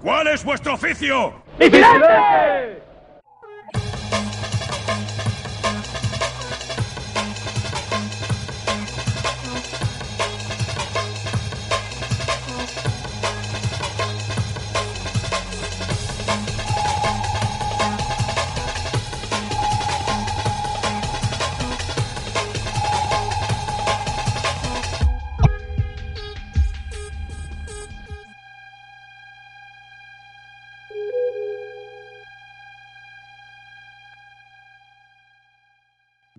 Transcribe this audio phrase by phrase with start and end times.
[0.00, 1.34] ¿Cuál es vuestro oficio?
[1.58, 2.87] ¡Vigilante!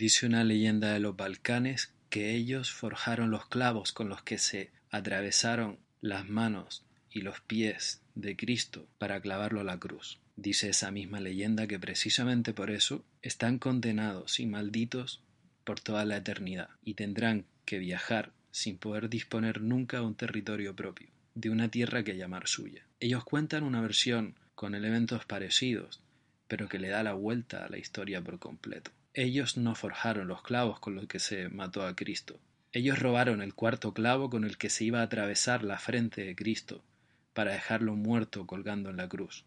[0.10, 4.72] Dice una leyenda de los Balcanes que ellos forjaron los clavos con los que se
[4.90, 10.18] atravesaron las manos y los pies de Cristo para clavarlo a la cruz.
[10.36, 15.22] Dice esa misma leyenda que precisamente por eso están condenados y malditos
[15.64, 20.76] por toda la eternidad y tendrán que viajar sin poder disponer nunca de un territorio
[20.76, 22.84] propio, de una tierra que llamar suya.
[23.00, 26.02] Ellos cuentan una versión con elementos parecidos,
[26.48, 28.90] pero que le da la vuelta a la historia por completo.
[29.20, 32.40] Ellos no forjaron los clavos con los que se mató a Cristo.
[32.72, 36.38] Ellos robaron el cuarto clavo con el que se iba a atravesar la frente de
[36.38, 36.86] Cristo
[37.34, 39.44] para dejarlo muerto colgando en la cruz.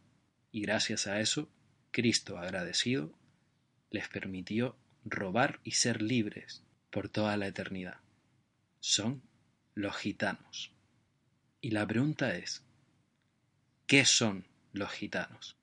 [0.50, 1.48] Y gracias a eso,
[1.90, 3.14] Cristo, agradecido,
[3.88, 7.96] les permitió robar y ser libres por toda la eternidad.
[8.78, 9.22] Son
[9.74, 10.70] los gitanos.
[11.62, 12.62] Y la pregunta es,
[13.86, 15.56] ¿qué son los gitanos?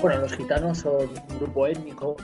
[0.00, 2.16] Bueno, los gitanos son un grupo étnico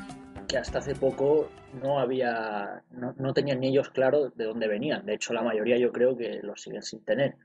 [0.57, 1.49] hasta hace poco
[1.83, 5.07] no había, no, no, tenían ni ellos claro de dónde venían.
[5.07, 7.37] De hecho, la mayoría yo creo que los siguen sin tener.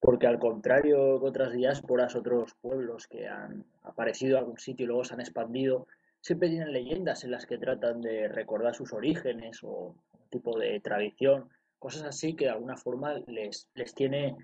[0.00, 4.86] Porque al contrario que otras diásporas, otros pueblos que han aparecido en algún sitio y
[4.86, 5.86] luego se han expandido,
[6.20, 10.80] siempre tienen leyendas en las que tratan de recordar sus orígenes o un tipo de
[10.80, 11.48] tradición,
[11.78, 14.36] cosas así que de alguna forma les, les tiene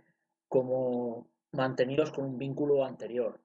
[0.48, 3.41] como mantenidos con un vínculo anterior.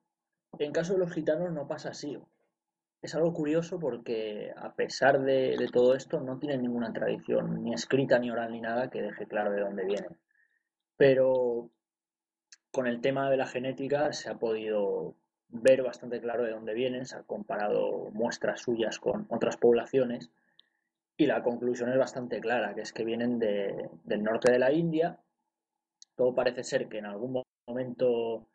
[0.59, 2.17] En caso de los gitanos no pasa así.
[3.05, 8.17] Es algo curioso porque a pesar de, todo esto no tienen ninguna tradición ni escrita
[8.17, 10.17] ni oral ni nada que deje claro de dónde vienen.
[10.97, 11.69] Pero
[12.71, 15.13] con el tema de la genética se ha podido
[15.49, 20.31] ver bastante claro de dónde vienen, se han comparado muestras suyas con otras poblaciones
[21.15, 24.71] y la conclusión es bastante clara, que es que vienen de, del norte de la
[24.71, 25.19] India.
[26.15, 28.47] Todo parece ser que en algún momento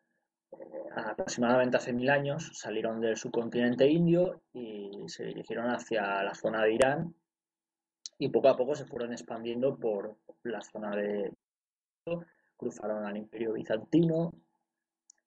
[0.95, 6.75] aproximadamente hace mil años, salieron del subcontinente indio y se dirigieron hacia la zona de
[6.75, 7.15] Irán
[8.19, 11.33] y poco a poco se fueron expandiendo por la zona de...
[12.57, 14.33] cruzaron al imperio bizantino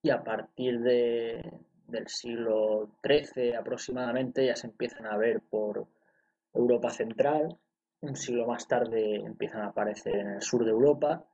[0.02, 5.88] y a partir de, del siglo XIII aproximadamente ya se empiezan a ver por
[6.54, 7.58] Europa central,
[8.02, 11.26] un siglo más tarde empiezan a aparecer en el sur de Europa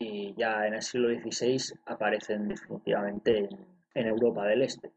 [0.00, 4.92] y ya en el siglo XVI aparecen definitivamente en, en, Europa del Este.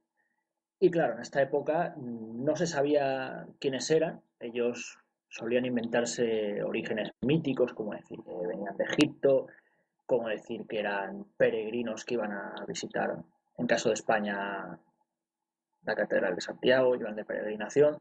[0.79, 4.97] Y claro, en esta época no se sabía quiénes eran, ellos
[5.29, 9.47] solían inventarse orígenes míticos, como decir que venían de Egipto,
[10.06, 13.17] como decir que eran peregrinos que iban a visitar,
[13.57, 14.78] en caso de España,
[15.84, 17.97] la Catedral de Santiago, iban de peregrinación,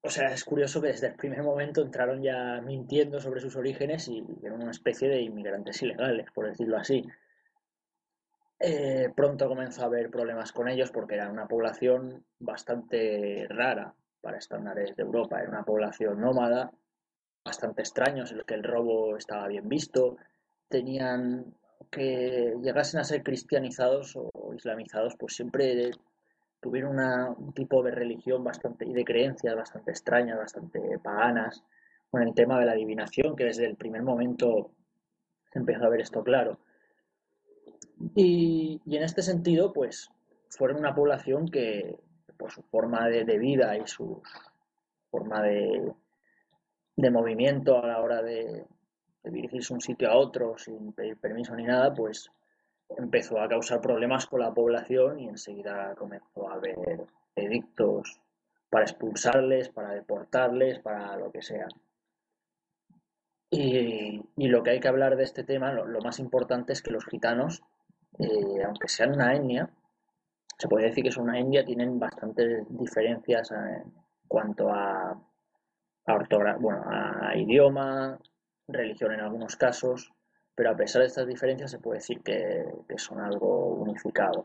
[0.00, 4.08] o sea, es curioso que desde el primer momento entraron ya mintiendo sobre sus orígenes
[4.08, 7.04] y eran una especie de inmigrantes ilegales, por decirlo así.
[8.60, 14.38] Eh, pronto comenzó a haber problemas con ellos porque era una población bastante rara para
[14.38, 15.40] estándares de Europa.
[15.40, 16.70] Era una población nómada,
[17.44, 20.16] bastante extraños, en los que el robo estaba bien visto.
[20.68, 21.54] Tenían
[21.90, 25.90] que llegasen a ser cristianizados o islamizados, pues siempre
[26.60, 26.98] tuvieron
[27.36, 31.62] un tipo de religión bastante y de creencias bastante extrañas, bastante paganas,
[32.10, 34.72] con el tema de la adivinación, que desde el primer momento
[35.52, 36.58] se empezó a ver esto claro.
[38.14, 40.10] Y, y en este sentido, pues
[40.48, 41.98] fueron una población que
[42.36, 44.22] por su forma de, vida y su
[45.10, 45.92] forma de,
[46.96, 48.64] de, movimiento a la hora de,
[49.24, 52.30] de dirigirse un sitio a otro sin pedir permiso ni nada, pues
[52.96, 57.06] empezó a causar problemas con la población y enseguida comenzó a haber
[57.36, 58.20] edictos
[58.70, 61.66] para expulsarles, para deportarles, para lo que sea.
[63.50, 67.06] Y, lo que hay que hablar de este tema, lo, más importante es que los
[67.06, 67.62] gitanos,
[68.18, 69.70] eh, aunque sean una etnia,
[70.58, 73.94] se puede decir que son una etnia, tienen bastantes diferencias en
[74.26, 75.18] cuanto a,
[76.06, 78.18] a, bueno, a idioma,
[78.66, 80.12] religión en algunos casos,
[80.58, 82.66] pero a pesar de estas diferencias se puede decir que,
[82.96, 84.44] son algo unificado.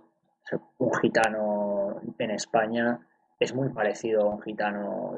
[0.78, 3.00] un gitano en España
[3.40, 5.16] es muy parecido a un gitano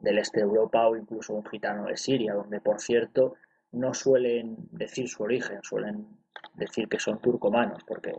[0.00, 3.36] del este de Europa o incluso un gitano de Siria, donde por cierto
[3.70, 6.08] no suelen decir su origen, suelen
[6.54, 8.12] decir que son turcomanos, porque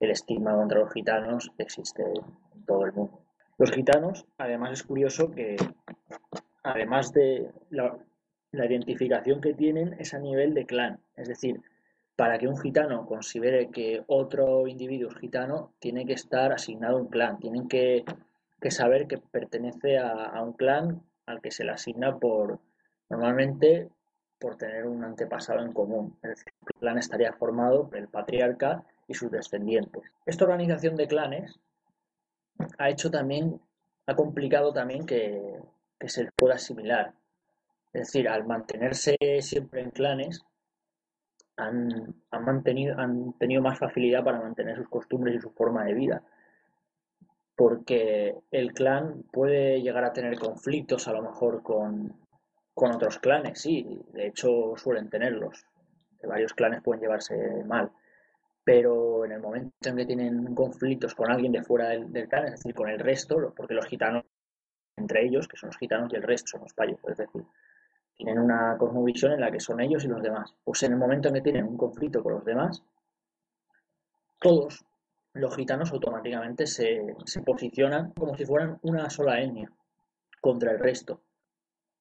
[0.00, 3.20] el estigma contra los gitanos existe en todo el mundo.
[3.56, 5.54] Los gitanos, además es curioso que,
[6.64, 7.96] además de la,
[8.56, 11.60] la identificación que tienen es a nivel de clan, es decir,
[12.16, 17.00] para que un gitano considere que otro individuo es gitano, tiene que estar asignado a
[17.02, 18.04] un clan, tienen que
[18.60, 22.60] que saber que pertenece a, un clan al que se le asigna por,
[23.08, 23.88] normalmente,
[24.38, 26.16] por tener un antepasado en común.
[26.22, 30.02] Es decir, el clan estaría formado por el patriarca y sus descendientes.
[30.24, 31.58] Esta organización de clanes
[32.78, 33.60] ha hecho también,
[34.06, 35.60] ha complicado también que,
[36.06, 37.14] se les pueda asimilar.
[37.92, 40.44] Es decir, al mantenerse siempre en clanes,
[41.56, 45.94] han, han, mantenido, han tenido más facilidad para mantener sus costumbres y su forma de
[45.94, 46.22] vida.
[47.56, 52.14] Porque el clan puede llegar a tener conflictos a lo mejor con,
[52.74, 55.64] otros clanes, sí, de hecho suelen tenerlos,
[56.22, 57.34] varios clanes pueden llevarse
[57.64, 57.90] mal,
[58.62, 62.50] pero en el momento en que tienen conflictos con alguien de fuera del, clan, es
[62.50, 64.24] decir, con el resto, porque los gitanos,
[64.96, 67.42] entre ellos, que son los gitanos y el resto son los payos, es decir,
[68.16, 70.54] tienen una cosmovisión en la que son ellos y los demás.
[70.64, 72.82] Pues en el momento en que tienen un conflicto con los demás,
[74.40, 74.84] todos
[75.34, 77.14] los gitanos automáticamente se,
[77.44, 79.70] posicionan como si fueran una sola etnia
[80.40, 81.20] contra el resto.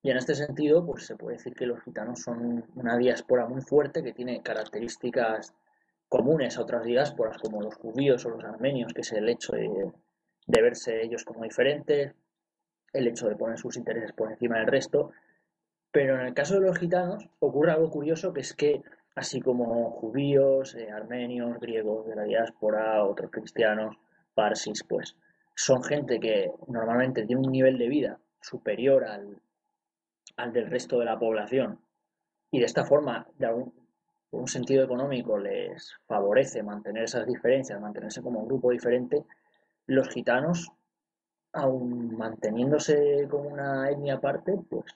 [0.02, 3.62] Y en este sentido, pues se puede decir que los gitanos son una diáspora muy
[3.62, 5.54] fuerte que tiene características
[6.08, 10.62] comunes a otras diásporas como los judíos o los armenios, que es el hecho de
[10.62, 12.14] verse ellos como diferentes,
[12.94, 15.12] el hecho de poner sus intereses por encima del resto.
[15.96, 18.84] Pero en el caso de los gitanos ocurre algo curioso que es que
[19.16, 23.96] así como judíos, eh, armenios, griegos de la diáspora, otros cristianos,
[24.34, 25.16] parsis, pues
[25.56, 29.42] son gente que normalmente tiene un nivel de vida superior al,
[30.36, 31.80] al del resto de la población.
[32.52, 33.74] Y de esta forma, de algún,
[34.32, 39.24] un sentido económico, les favorece mantener esas diferencias, mantenerse como un grupo diferente,
[39.86, 40.74] los gitanos,
[41.54, 44.94] aun manteniéndose como una etnia aparte, pues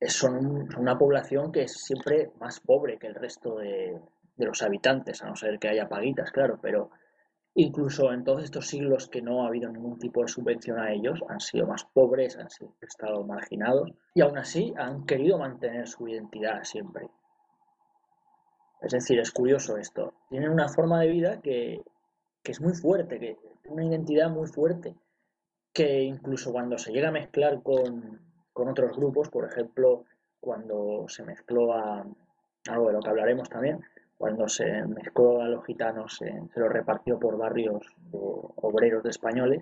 [0.00, 3.98] son una población que es siempre más pobre que el resto de,
[4.36, 6.90] los habitantes, a no ser que haya paguitas, claro, pero
[7.54, 11.20] incluso en todos estos siglos que no ha habido ningún tipo de subvención a ellos,
[11.28, 12.48] han sido más pobres, han
[12.82, 17.08] estado marginados y aún así han querido mantener su identidad siempre.
[18.82, 20.12] Es decir, es curioso esto.
[20.28, 21.80] Tienen una forma de vida que,
[22.42, 24.94] que es muy fuerte, que una identidad muy fuerte,
[25.72, 28.25] que incluso cuando se llega a mezclar con,
[28.56, 30.06] con otros grupos, por ejemplo,
[30.40, 32.06] cuando se mezcló a
[32.70, 33.82] algo de lo que hablaremos también,
[34.16, 39.60] cuando se mezcló a los gitanos, se, los repartió por barrios de obreros de españoles,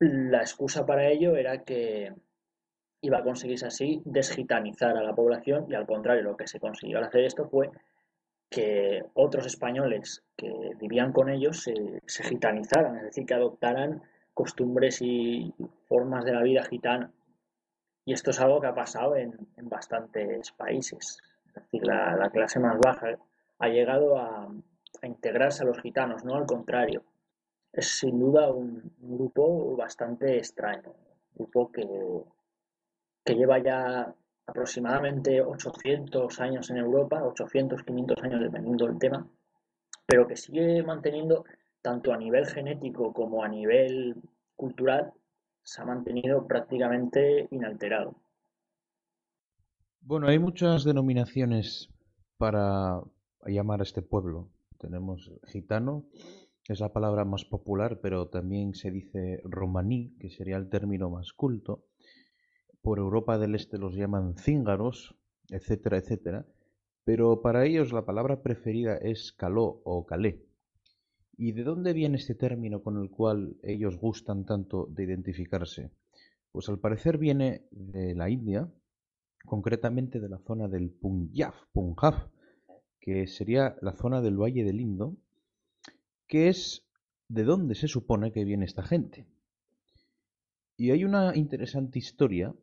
[0.00, 2.12] la excusa para ello era que
[3.02, 6.98] iba a conseguirse así desgitanizar a la población y al contrario, lo que se consiguió
[6.98, 7.70] al hacer esto fue
[8.50, 10.50] que otros españoles que
[10.80, 14.02] vivían con ellos se, se gitanizaran, es decir, que adoptaran
[14.34, 15.54] costumbres y
[15.86, 17.12] formas de la vida gitana.
[18.04, 21.18] Y esto es algo que ha pasado en, bastantes países.
[21.46, 23.18] Es decir, la, clase más baja
[23.58, 24.48] ha llegado a,
[25.02, 27.04] integrarse a los gitanos, no al contrario.
[27.72, 31.86] Es sin duda un, grupo bastante extraño, un grupo que,
[33.24, 34.12] que lleva ya
[34.46, 39.26] aproximadamente 800 años en Europa, 800, 500 años dependiendo del tema,
[40.06, 41.44] pero que sigue manteniendo
[41.80, 44.16] tanto a nivel genético como a nivel
[44.56, 45.12] cultural
[45.70, 48.16] se ha mantenido prácticamente inalterado.
[50.00, 51.88] Bueno, hay muchas denominaciones
[52.38, 53.00] para
[53.46, 54.50] llamar a este pueblo.
[54.78, 56.06] Tenemos gitano,
[56.66, 61.32] es la palabra más popular, pero también se dice romaní, que sería el término más
[61.32, 61.84] culto.
[62.82, 65.14] Por Europa del Este los llaman cíngaros,
[65.50, 66.46] etcétera, etcétera.
[67.04, 70.49] Pero para ellos la palabra preferida es caló o calé.
[71.42, 75.90] ¿Y de dónde viene este término con el cual ellos gustan tanto de identificarse?
[76.52, 78.70] Pues al parecer viene de la India,
[79.46, 82.28] concretamente de la zona del Punjab, Punjab,
[83.00, 85.16] que sería la zona del Valle del Indo,
[86.26, 86.84] que es
[87.28, 89.26] de dónde se supone que viene esta gente.
[90.76, 92.54] Y hay una interesante historia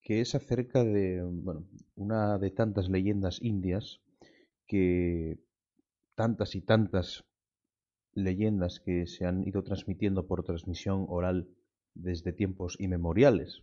[0.00, 4.00] que es acerca de bueno, una de tantas leyendas indias
[4.68, 5.40] que
[6.14, 7.24] tantas y tantas
[8.14, 11.48] leyendas que se han ido transmitiendo por transmisión oral
[11.94, 13.62] desde tiempos inmemoriales.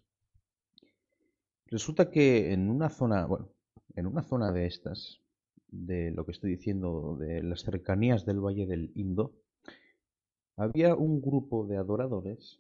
[1.68, 3.50] Resulta que en una zona, bueno,
[3.96, 5.22] en una zona de estas,
[5.68, 9.36] de lo que estoy diciendo, de las cercanías del Valle del Indo,
[10.56, 12.60] había un grupo de adoradores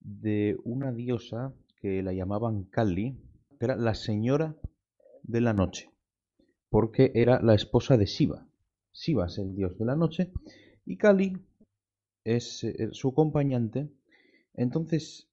[0.00, 3.16] de una diosa que la llamaban Kali,
[3.58, 4.56] que era la señora
[5.22, 5.90] de la noche,
[6.68, 8.46] porque era la esposa de Shiva.
[8.92, 10.32] Shiva es el dios de la noche
[10.90, 11.38] y Kali
[12.24, 13.88] es eh, su acompañante.
[14.54, 15.30] Entonces,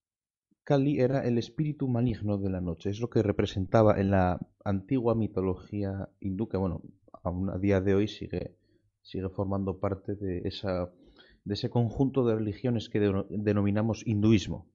[0.64, 5.16] Kali era el espíritu maligno de la noche, es lo que representaba en la antigua
[5.16, 6.84] mitología hindú, que bueno,
[7.24, 8.56] aún a día de hoy sigue,
[9.02, 14.70] sigue formando parte de ese conjunto de religiones que denominamos hinduismo.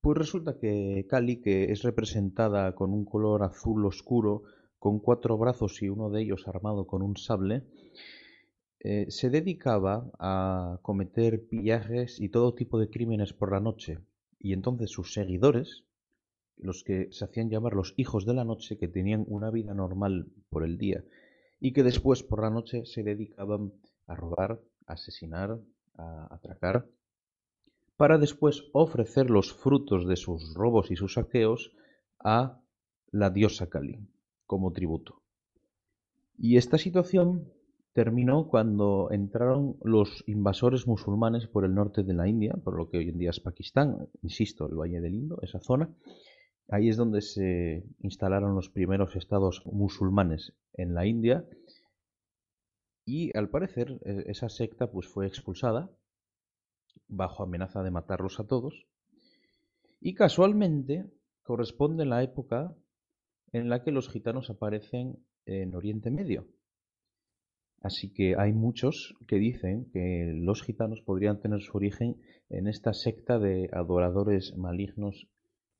[0.00, 4.44] Pues resulta que Kali, que es representada con un color azul oscuro,
[4.78, 7.66] con cuatro brazos y uno de ellos armado con un sable,
[8.84, 14.00] eh, se dedicaba a cometer pillajes y todo tipo de crímenes por la noche,
[14.40, 15.84] y entonces sus seguidores,
[16.56, 20.32] los que se hacían llamar los hijos de la noche, que tenían una vida normal
[20.50, 21.04] por el día,
[21.60, 23.72] y que después por la noche se dedicaban
[24.08, 25.60] a robar, a asesinar,
[25.94, 26.88] a atracar,
[27.96, 31.72] para después ofrecer los frutos de sus robos y sus saqueos
[32.18, 32.60] a
[33.12, 34.00] la diosa Kali
[34.44, 35.22] como tributo.
[36.36, 37.52] Y esta situación
[37.92, 42.98] terminó cuando entraron los invasores musulmanes por el norte de la India, por lo que
[42.98, 45.94] hoy en día es Pakistán, insisto, el Valle del Indo, esa zona.
[46.68, 51.44] Ahí es donde se instalaron los primeros estados musulmanes en la India
[53.04, 55.90] y al parecer e, esa secta pues fue expulsada
[57.08, 58.86] bajo amenaza de matarlos a todos
[60.00, 61.10] y casualmente
[61.42, 62.74] corresponde la época
[63.52, 66.46] en la que los gitanos aparecen en Oriente Medio.
[67.82, 72.94] Así que hay muchos que dicen que los gitanos podrían tener su origen en esta
[72.94, 75.26] secta de adoradores malignos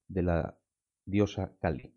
[0.09, 0.59] de la
[1.05, 1.95] diosa Kali.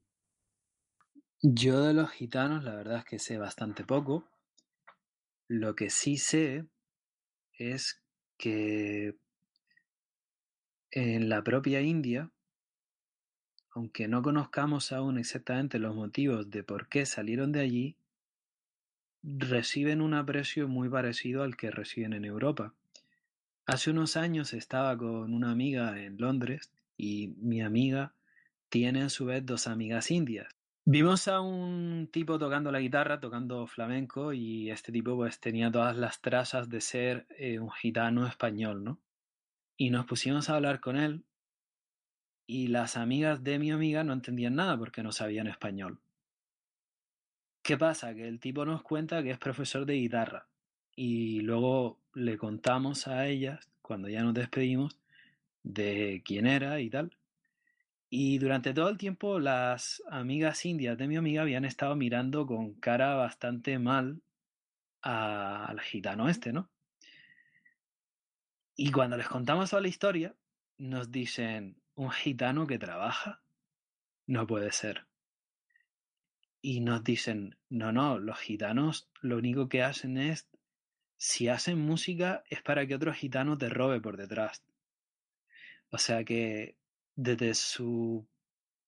[1.42, 4.30] Yo de los gitanos la verdad es que sé bastante poco.
[5.48, 6.66] Lo que sí sé
[7.58, 8.04] es
[8.38, 9.18] que
[10.92, 12.32] en la propia India,
[13.72, 17.98] aunque no conozcamos aún exactamente los motivos de por qué salieron de allí,
[19.26, 22.74] reciben un aprecio muy parecido al que reciben en Europa.
[23.66, 28.14] Hace unos años estaba con una amiga en Londres y mi amiga
[28.70, 30.56] tiene a su vez dos amigas indias.
[30.88, 35.98] Vimos a un tipo tocando la guitarra, tocando flamenco, y este tipo pues tenía todas
[35.98, 39.00] las trazas de ser eh, un gitano español, ¿no?
[39.78, 41.24] Y nos pusimos a hablar con él,
[42.46, 46.00] y las amigas de mi amiga no entendían nada porque no sabían español.
[47.66, 48.14] ¿Qué pasa?
[48.14, 50.48] Que el tipo nos cuenta que es profesor de guitarra
[50.96, 55.00] y luego le contamos a ellas, cuando ya nos despedimos,
[55.64, 57.18] de quién era y tal.
[58.08, 62.76] Y durante todo el tiempo las amigas indias de mi amiga habían estado mirando con
[62.76, 64.22] cara bastante mal
[65.02, 66.70] al gitano este, ¿no?
[68.76, 70.36] Y cuando les contamos toda la historia,
[70.78, 73.42] nos dicen, ¿un gitano que trabaja?
[74.28, 75.08] No puede ser
[76.66, 80.48] y nos dicen, no, no, los gitanos lo único que hacen es,
[81.16, 84.64] si hacen música es para que otro gitano te robe por detrás.
[85.92, 86.76] O sea que
[87.16, 88.26] desde su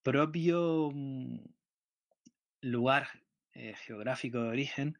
[0.02, 1.38] propio mm,
[2.62, 3.10] lugar
[3.54, 4.98] eh, geográfico de origen,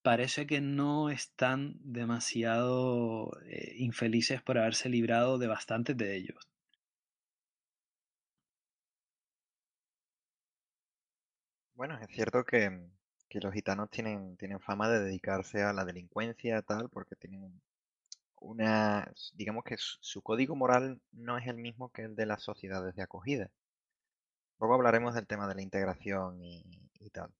[0.00, 6.51] parece que no están demasiado eh, infelices por haberse librado de bastantes de ellos.
[11.82, 12.70] Bueno, es cierto que,
[13.40, 17.60] los gitanos tienen, tienen fama de dedicarse a la delincuencia, tal, porque tienen
[18.40, 22.94] una, digamos que su, código moral no es el mismo que el de las sociedades
[22.94, 23.50] de acogida.
[24.60, 26.62] Luego hablaremos del tema de la integración y,
[27.10, 27.32] tal.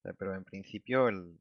[0.00, 1.38] Pero en principio el,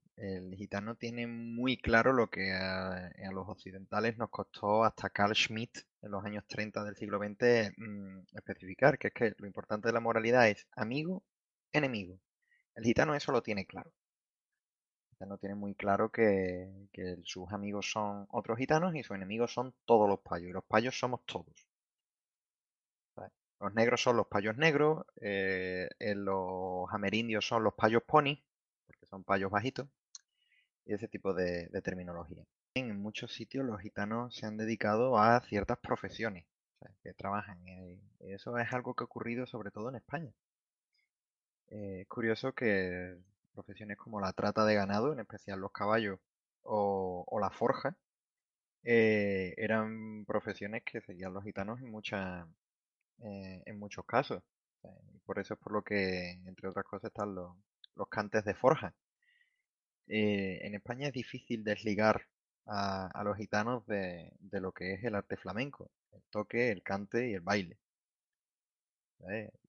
[0.57, 6.11] gitano tiene muy claro lo que a, los occidentales nos costó hasta Carl Schmitt en
[6.11, 10.01] los años 30 del siglo XX mm, especificar, que es que lo importante de la
[10.01, 11.23] moralidad es amigo,
[11.71, 12.19] enemigo.
[12.75, 13.91] El gitano eso lo tiene claro.
[15.19, 16.69] no tiene muy claro que,
[17.23, 20.49] sus amigos son otros gitanos y sus enemigos son todos los payos.
[20.49, 21.67] Y los payos somos todos.
[23.59, 28.41] Los negros son los payos negros, eh, los amerindios son los payos pony,
[28.87, 29.87] porque son payos bajitos,
[30.85, 32.43] y ese tipo de, terminología.
[32.73, 36.47] En muchos sitios los gitanos se han dedicado a ciertas profesiones
[37.03, 37.59] que trabajan.
[37.67, 40.33] Y eso es algo que ha ocurrido sobre todo en España.
[41.71, 43.17] Eh, curioso que
[43.53, 46.19] profesiones como la trata de ganado, en especial los caballos
[46.63, 47.95] o, la forja,
[48.83, 52.45] eh, eran profesiones que seguían los gitanos en, muchas
[53.23, 54.43] eh, en muchos casos.
[55.25, 57.55] por eso es por lo que, entre otras cosas, están los,
[58.09, 58.93] cantes de forja.
[60.07, 62.27] en España es difícil desligar
[62.65, 67.33] a, los gitanos de, lo que es el arte flamenco, el toque, el cante y
[67.35, 67.77] el baile.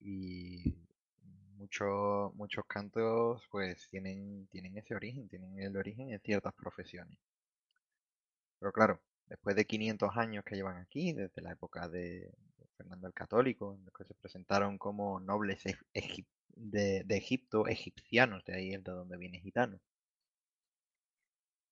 [0.00, 0.81] Y
[1.62, 7.19] muchos, muchos cantos pues tienen, tienen ese origen, tienen el origen en ciertas profesiones.
[8.59, 12.31] Pero claro, después de 500 años que llevan aquí, desde la época de,
[12.76, 15.62] Fernando el Católico, en los que se presentaron como nobles
[16.54, 19.81] de, Egipto, egipcianos, de ahí es de donde viene gitano.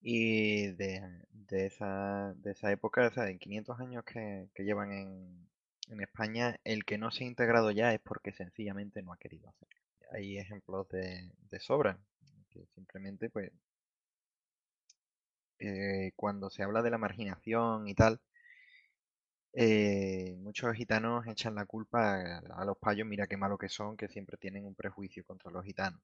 [0.03, 5.50] Y de, esa, de esa época, o sea, en 500 años que, llevan en,
[5.91, 9.49] en España, el que no se ha integrado ya es porque sencillamente no ha querido
[9.49, 9.81] hacerlo
[10.13, 11.99] hay ejemplos de, sobra,
[12.51, 13.53] que simplemente pues
[15.59, 18.21] eh, cuando se habla de la marginación y tal,
[19.53, 24.09] eh, muchos gitanos echan la culpa a, los payos, mira qué malo que son, que
[24.09, 26.01] siempre tienen un prejuicio contra los gitanos.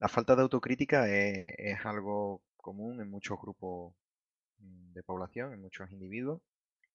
[0.00, 1.46] La falta de autocrítica es,
[1.86, 3.94] algo común en muchos grupos
[4.58, 6.40] mm, de población, en muchos individuos.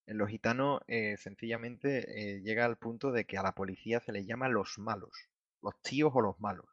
[0.08, 4.26] En los gitanos eh, sencillamente llega al punto de que a la policía se les
[4.26, 5.28] llama los malos
[5.62, 6.66] los tíos o los malos.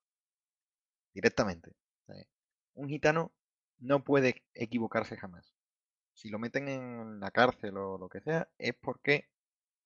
[1.14, 1.72] Directamente.
[2.74, 3.32] Un gitano
[3.80, 5.54] no puede equivocarse jamás.
[6.14, 9.30] Si lo meten en la cárcel o lo que sea, es porque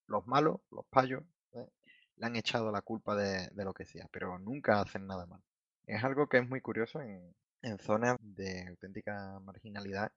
[0.07, 4.81] los malos, los payos, le han echado la culpa de, lo que sea, pero nunca
[4.81, 5.41] hacen nada mal.
[5.85, 10.11] Es algo que es muy curioso en, en zonas de auténtica marginalidad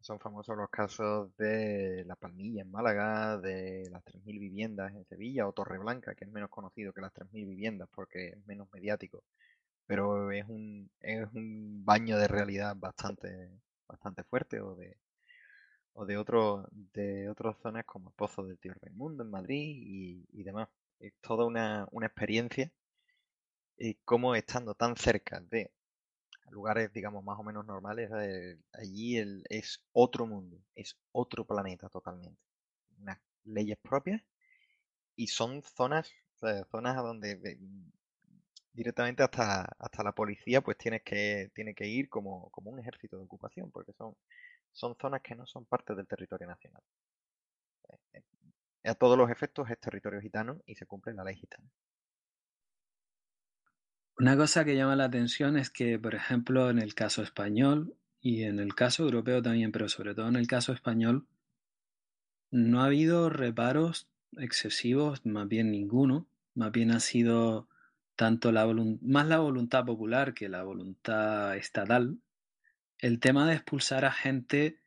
[0.00, 5.46] son famosos los casos de La Palmilla en Málaga, de las 3.000 viviendas en Sevilla
[5.46, 9.24] o Torreblanca, que es menos conocido que las 3.000 viviendas porque es menos mediático,
[9.86, 13.50] pero es un, es un baño de realidad bastante,
[13.88, 14.96] bastante fuerte o de,
[15.94, 20.42] o de, otro, de otras zonas como el Pozo del Tío Raimundo en Madrid y,
[20.42, 20.68] demás.
[21.00, 22.70] Es toda una, una experiencia
[23.78, 25.70] y cómo estando tan cerca de
[26.50, 31.88] lugares, digamos, más o menos normales, eh, allí el, es otro mundo, es otro planeta
[31.88, 32.40] totalmente.
[33.00, 34.22] Unas leyes propias
[35.16, 36.10] y son zonas,
[36.70, 37.58] zonas a donde
[38.72, 43.16] directamente hasta, hasta la policía pues tienes que, tiene que ir como, como un ejército
[43.18, 44.14] de ocupación, porque son,
[44.72, 46.82] son zonas que no son parte del territorio nacional.
[47.88, 48.22] Eh,
[48.84, 51.68] eh, a todos los efectos es territorio gitano y se cumple la ley gitana.
[54.20, 58.42] Una cosa que llama la atención es que, por ejemplo, en el caso español y
[58.42, 61.28] en el caso europeo también, pero sobre todo en el caso español,
[62.50, 67.68] no ha habido reparos excesivos, más bien ninguno, más bien ha sido
[68.16, 68.66] tanto la
[69.02, 72.18] más la voluntad popular que la voluntad estatal,
[72.98, 74.80] el tema de expulsar a gente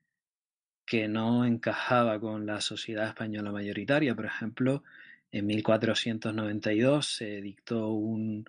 [0.86, 4.14] que no encajaba con la sociedad española mayoritaria.
[4.14, 4.84] Por ejemplo,
[5.32, 8.46] en 1492 se dictó un,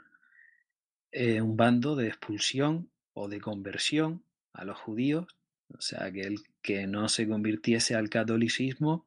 [1.12, 5.37] eh, un bando de expulsión o de conversión a los judíos,
[5.68, 9.07] o sea, que el que no se convirtiese al catolicismo,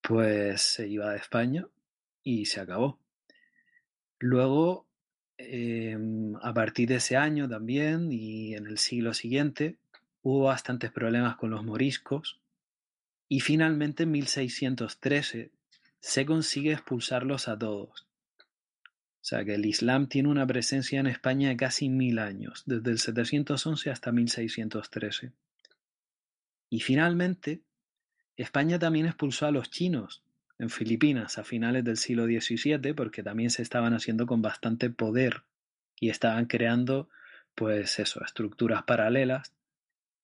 [0.00, 1.66] pues se iba de España
[2.22, 2.98] y se acabó.
[4.18, 4.86] Luego,
[5.38, 9.78] em, a partir de ese año también y en el siglo siguiente,
[10.22, 12.40] hubo bastantes problemas con los moriscos
[13.28, 15.50] y finalmente en 1613
[16.00, 18.09] se consigue expulsarlos a todos.
[19.20, 22.90] O sea que el Islam tiene una presencia en España de casi mil años, desde
[22.90, 25.32] el 711 hasta 1613.
[26.70, 27.60] Y finalmente,
[28.36, 30.22] España también expulsó a los chinos
[30.58, 35.42] en Filipinas a finales del siglo XVII porque también se estaban haciendo con bastante poder
[35.98, 37.10] y estaban creando,
[37.54, 39.52] pues eso, estructuras paralelas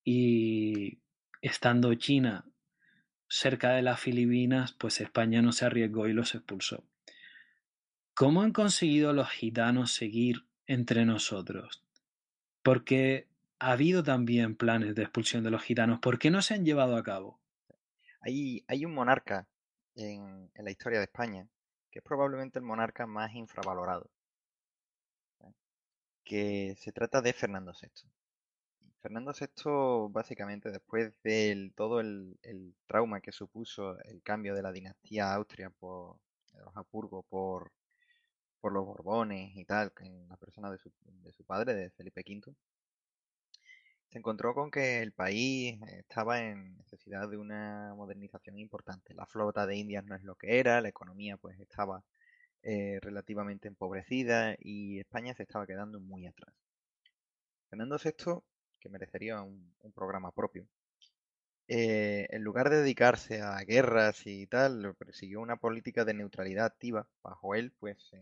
[0.05, 0.99] y
[1.43, 2.47] estando China
[3.29, 6.85] cerca de las Filipinas, pues España no se arriesgó y los expulsó.
[8.17, 11.85] ¿Cómo han conseguido los gitanos seguir entre nosotros?
[12.63, 15.99] Porque ha habido también planes de expulsión de los gitanos.
[16.01, 17.39] ¿Por qué no se han llevado a cabo?
[18.23, 19.47] Hay, hay un monarca
[19.97, 21.47] en, la historia de España
[21.91, 24.09] que es probablemente el monarca más infravalorado.
[26.25, 28.09] que se trata de Fernando VI.
[29.03, 32.39] Fernando VI, básicamente, después de todo el,
[32.87, 36.17] trauma que supuso el cambio de la dinastía Austria por
[36.55, 37.73] los Habsburgo por,
[38.61, 42.23] por los Borbones y tal, en la persona de su, de su padre, de Felipe
[42.27, 42.55] V,
[44.09, 49.15] se encontró con que el país estaba en necesidad de una modernización importante.
[49.15, 52.03] La flota de Indias no es lo que era, la economía pues estaba
[52.63, 56.53] eh, relativamente empobrecida y España se estaba quedando muy atrás.
[57.69, 58.43] Fernando VI,
[58.81, 60.67] que merecería un, programa propio,
[61.69, 67.09] eh, en lugar de dedicarse a guerras y tal, persiguió una política de neutralidad activa.
[67.23, 68.13] Bajo él, pues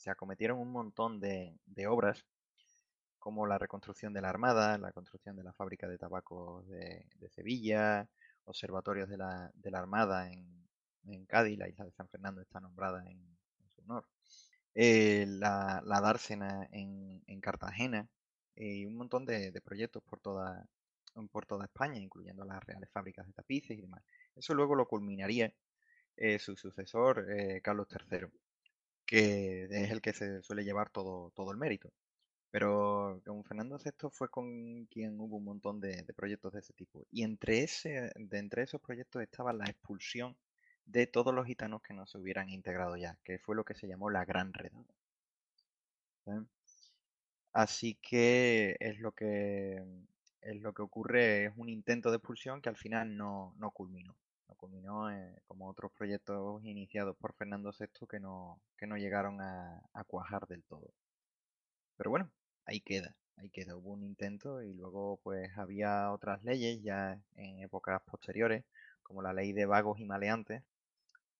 [0.00, 2.24] se acometieron un montón de, obras,
[3.18, 8.08] como la reconstrucción de la Armada, la construcción de la fábrica de tabaco de, Sevilla,
[8.46, 13.20] observatorios de la, Armada en, Cádiz, la isla de San Fernando está nombrada en,
[13.68, 14.06] su honor,
[14.74, 18.08] eh, la, dársena en, Cartagena,
[18.56, 20.66] y un montón de, proyectos por toda,
[21.30, 24.02] por toda España, incluyendo las reales fábricas de tapices y demás.
[24.34, 25.52] Eso luego lo culminaría
[26.16, 28.28] eh, su sucesor, eh, Carlos III,
[29.06, 31.92] que es el que se suele llevar todo, todo el mérito.
[32.50, 37.06] Pero con Fernando VI fue con quien hubo un montón de, proyectos de ese tipo.
[37.10, 40.36] Y entre, ese, de entre esos proyectos estaba la expulsión
[40.84, 43.86] de todos los gitanos que no se hubieran integrado ya, que fue lo que se
[43.86, 44.84] llamó la Gran Redada.
[47.52, 49.82] Así que es lo que
[50.42, 54.16] es lo que ocurre, es un intento de expulsión que al final no, culminó.
[54.48, 59.40] No culminó eh, como otros proyectos iniciados por Fernando VI que no, que no llegaron
[59.40, 60.92] a, cuajar del todo.
[61.96, 62.30] Pero bueno,
[62.64, 63.76] ahí queda, ahí queda.
[63.76, 68.64] Hubo un intento y luego pues había otras leyes ya en épocas posteriores,
[69.02, 70.62] como la ley de vagos y maleantes,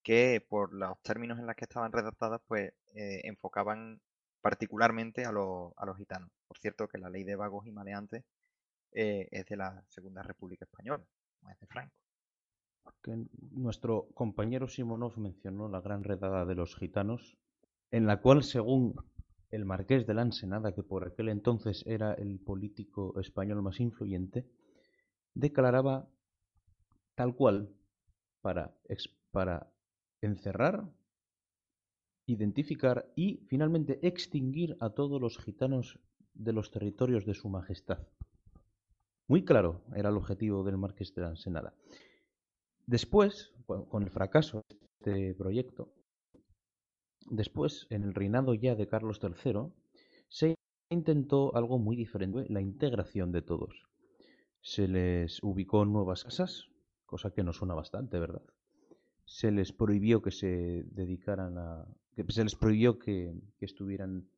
[0.02, 4.00] que por los términos en los que estaban redactadas pues eh, enfocaban
[4.42, 6.30] particularmente a, a los gitanos.
[6.48, 8.24] Por cierto que la ley de vagos y maleantes
[8.92, 11.04] eh, es de la Segunda República Española,
[11.42, 11.94] no es de Franco.
[13.52, 17.36] nuestro compañero Simonov mencionó la gran redada de los gitanos,
[17.90, 18.94] en la cual, según
[19.50, 24.46] el marqués de la Ensenada, que por aquel entonces era el político español más influyente,
[25.34, 26.08] declaraba
[27.14, 27.74] tal cual
[28.42, 29.72] para
[30.20, 30.88] encerrar,
[32.26, 35.98] identificar y finalmente extinguir a todos los gitanos
[36.34, 38.06] de los territorios de su majestad.
[39.30, 41.72] Muy claro era el objetivo del Marqués de la Ensenada.
[42.84, 44.64] Después, con el fracaso
[45.04, 45.92] de este proyecto,
[47.30, 49.72] después, en el reinado ya de Carlos III,
[50.26, 50.56] se
[50.88, 53.86] intentó algo muy diferente, la integración de todos.
[54.62, 56.64] Se les ubicó nuevas casas,
[57.06, 58.42] cosa que nos suena bastante, ¿verdad?
[59.26, 61.86] Se les prohibió que se dedicaran a.
[62.16, 64.28] que se les prohibió que, que estuvieran.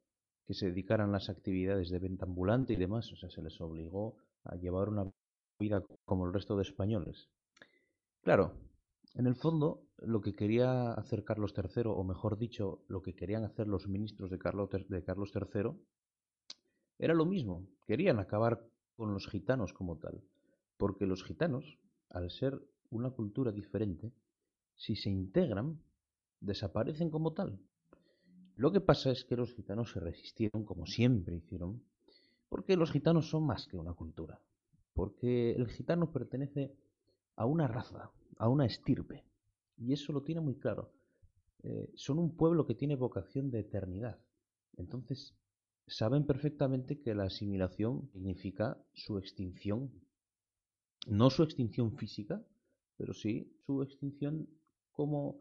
[0.47, 3.11] que se dedicaran a las actividades de venta ambulante y demás.
[3.11, 5.11] O sea, se les obligó a llevar una
[5.59, 7.29] vida como el resto de españoles.
[8.23, 8.55] Claro,
[9.15, 13.45] en el fondo, lo que quería hacer Carlos III, o mejor dicho, lo que querían
[13.45, 15.73] hacer los ministros de Carlos, de Carlos III,
[16.99, 17.67] era lo mismo.
[17.87, 18.65] Querían acabar
[18.97, 20.23] con los gitanos como tal.
[20.77, 21.79] Porque los gitanos,
[22.11, 24.13] al ser una cultura diferente,
[24.77, 25.83] si se integran,
[26.41, 27.59] desaparecen como tal.
[28.57, 31.83] Lo que pasa es que los gitanos se resistieron, como siempre hicieron,
[32.53, 34.39] porque los gitanos son más que una cultura.
[34.93, 36.77] Porque el gitano pertenece
[37.35, 39.25] a una raza, a una estirpe.
[39.79, 40.93] Y eso lo tiene muy claro.
[41.63, 44.21] Eh, son un pueblo que tiene vocación de eternidad.
[44.77, 45.35] Entonces,
[45.87, 49.91] saben perfectamente que la asimilación significa su extinción.
[51.07, 52.45] No su extinción física,
[52.99, 54.47] pero sí su extinción
[54.91, 55.41] como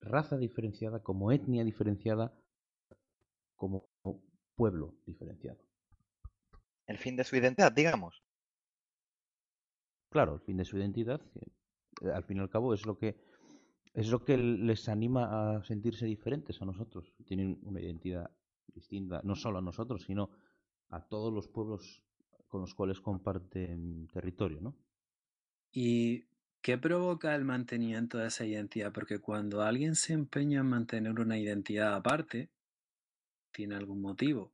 [0.00, 2.36] raza diferenciada, como etnia diferenciada,
[3.54, 3.88] como
[4.56, 5.67] pueblo diferenciado
[6.88, 8.24] el fin de su identidad, digamos.
[10.10, 11.20] Claro, el fin de su identidad,
[12.00, 13.16] eh, al fin y al cabo es lo que
[13.94, 17.12] es lo que les anima a sentirse diferentes a nosotros.
[17.24, 18.30] Tienen una identidad
[18.66, 20.30] distinta, no solo a nosotros, sino
[20.90, 22.02] a todos los pueblos
[22.46, 24.76] con los cuales comparten territorio, ¿no?
[25.72, 26.26] ¿Y
[26.62, 28.92] qué provoca el mantenimiento de esa identidad?
[28.92, 32.50] Porque cuando alguien se empeña en mantener una identidad aparte,
[33.52, 34.52] tiene algún motivo.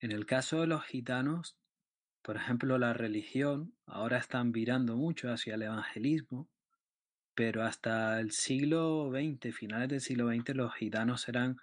[0.00, 1.56] En el caso de los gitanos,
[2.24, 6.48] por ejemplo, la religión ahora están virando mucho hacia el evangelismo,
[7.34, 11.58] pero hasta el siglo XX, finales del siglo XX, los gitanos eran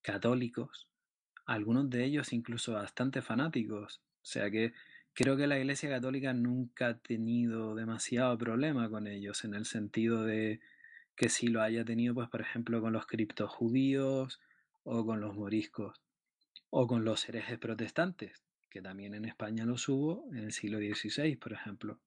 [0.00, 0.88] católicos,
[1.44, 4.00] algunos de ellos incluso bastante fanáticos.
[4.22, 4.72] O sea que
[5.12, 10.24] creo que la Iglesia Católica nunca ha tenido demasiado problema con ellos, en el sentido
[10.24, 10.60] de
[11.14, 14.40] que si lo haya tenido, pues por ejemplo, con los criptojudíos
[14.82, 16.00] o con los moriscos.
[16.70, 21.36] O con los herejes protestantes, que también en España los hubo en el siglo XVI,
[21.36, 22.00] por ejemplo.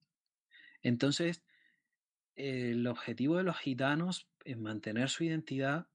[0.81, 1.43] Entonces,
[2.35, 5.87] el objetivo de los gitanos es mantener su identidad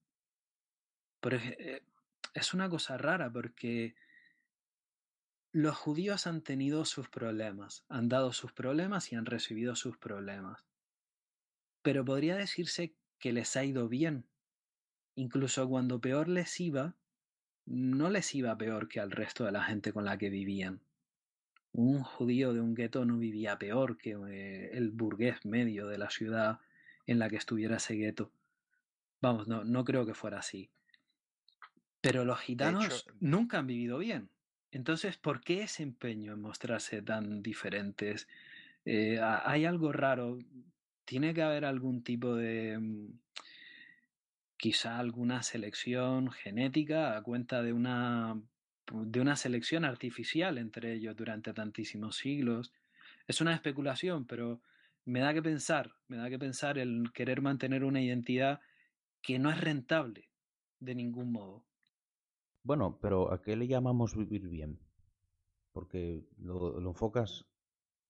[1.22, 1.82] eh,
[2.34, 3.96] es una cosa rara porque
[5.52, 10.64] los judíos han tenido sus problemas, han dado sus problemas y han recibido sus problemas.
[11.82, 14.26] Pero podría decirse que les ha ido bien.
[15.14, 16.94] Incluso cuando peor les iba,
[17.68, 20.80] no les iba peor que al resto de la gente con la que vivían.
[21.72, 26.10] Un judío de un gueto no vivía peor que eh, el burgués medio de la
[26.10, 26.60] ciudad
[27.06, 28.32] en la que estuviera ese gueto.
[29.20, 30.70] Vamos, no, no creo que fuera así.
[32.00, 34.30] Pero los gitanos nunca han vivido bien.
[34.70, 38.28] Entonces, ¿por qué ese empeño en mostrarse tan diferentes?
[38.84, 40.38] Eh, hay algo raro.
[41.04, 42.78] Tiene que haber algún tipo de...
[44.58, 48.38] Quizá alguna selección genética a cuenta de una,
[48.92, 52.72] de una selección artificial entre ellos durante tantísimos siglos.
[53.26, 54.60] Es una especulación, pero
[55.04, 58.60] me da que pensar, me da que pensar el querer mantener una identidad
[59.22, 60.28] que no es rentable
[60.80, 61.64] de ningún modo.
[62.62, 64.78] Bueno, pero ¿a qué le llamamos vivir bien?
[65.72, 67.46] Porque lo, enfocas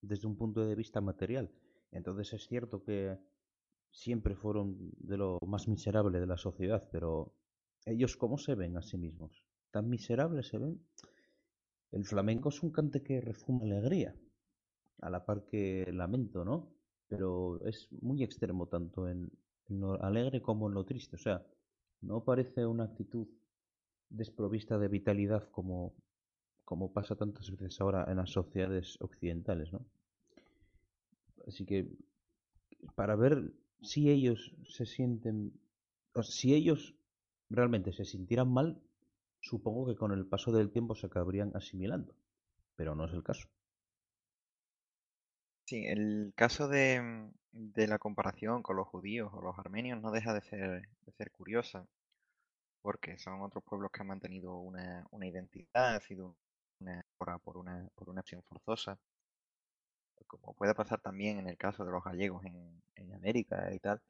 [0.01, 1.51] desde un punto de vista material.
[1.91, 3.17] Entonces es cierto que
[3.91, 7.33] siempre fueron de lo más miserable de la sociedad, pero
[7.85, 9.43] ellos cómo se ven a sí mismos?
[9.71, 10.79] ¿Tan miserables se ven?
[11.91, 14.15] El flamenco es un cante que refuma alegría,
[15.01, 16.71] a la par que lamento, ¿no?
[17.07, 19.31] Pero es muy extremo tanto en
[19.69, 21.15] lo alegre como en lo triste.
[21.15, 21.43] O sea,
[22.01, 23.27] no parece una actitud
[24.09, 25.93] desprovista de vitalidad como,
[26.65, 29.85] como pasa tantas veces ahora en las sociedades occidentales, ¿no?
[31.47, 31.91] Así que
[32.95, 35.53] para ver si ellos se sienten,
[36.23, 36.95] si ellos
[37.49, 38.81] realmente se sintieran mal,
[39.39, 42.15] supongo que con el paso del tiempo se acabarían asimilando,
[42.75, 43.47] pero no es el caso.
[45.65, 50.41] Sí, el caso de, la comparación con los judíos o los armenios no deja de
[50.41, 51.87] ser, de ser curiosa
[52.81, 56.35] porque son otros pueblos que han mantenido una, identidad, ha sido
[56.79, 58.97] una una, por una acción forzosa,
[60.27, 62.79] como puede pasar también en el caso de los gallegos en,
[63.13, 64.01] América y tal,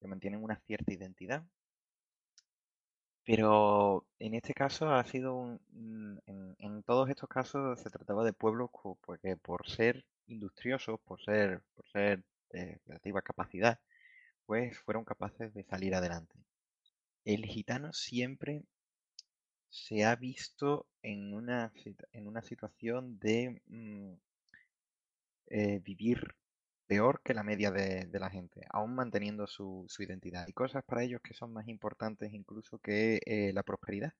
[0.00, 1.44] que mantienen una cierta identidad.
[3.24, 6.20] Pero en este caso ha sido un,
[6.58, 11.86] en, todos estos casos se trataba de pueblos porque por ser industriosos, por ser, por
[11.88, 13.80] ser de relativa capacidad,
[14.46, 16.34] pues fueron capaces de salir adelante
[17.24, 18.64] el gitano siempre
[19.70, 21.72] se ha visto en una,
[22.12, 24.12] en una situación de mm,
[25.48, 26.34] eh, vivir
[26.86, 30.44] peor que la media de, la gente, aún manteniendo su, identidad.
[30.46, 34.12] Hay cosas para ellos que son más importantes incluso que eh, la prosperidad.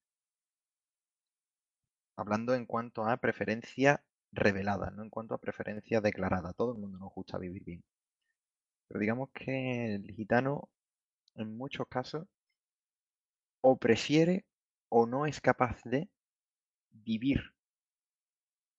[2.17, 6.53] Hablando en cuanto a preferencia revelada, no en cuanto a preferencia declarada.
[6.53, 7.85] Todo el mundo nos gusta vivir bien.
[8.89, 10.69] Pero digamos que el gitano,
[11.37, 12.27] en muchos casos,
[13.61, 14.45] o prefiere
[14.89, 16.09] o no es capaz de
[16.91, 17.55] vivir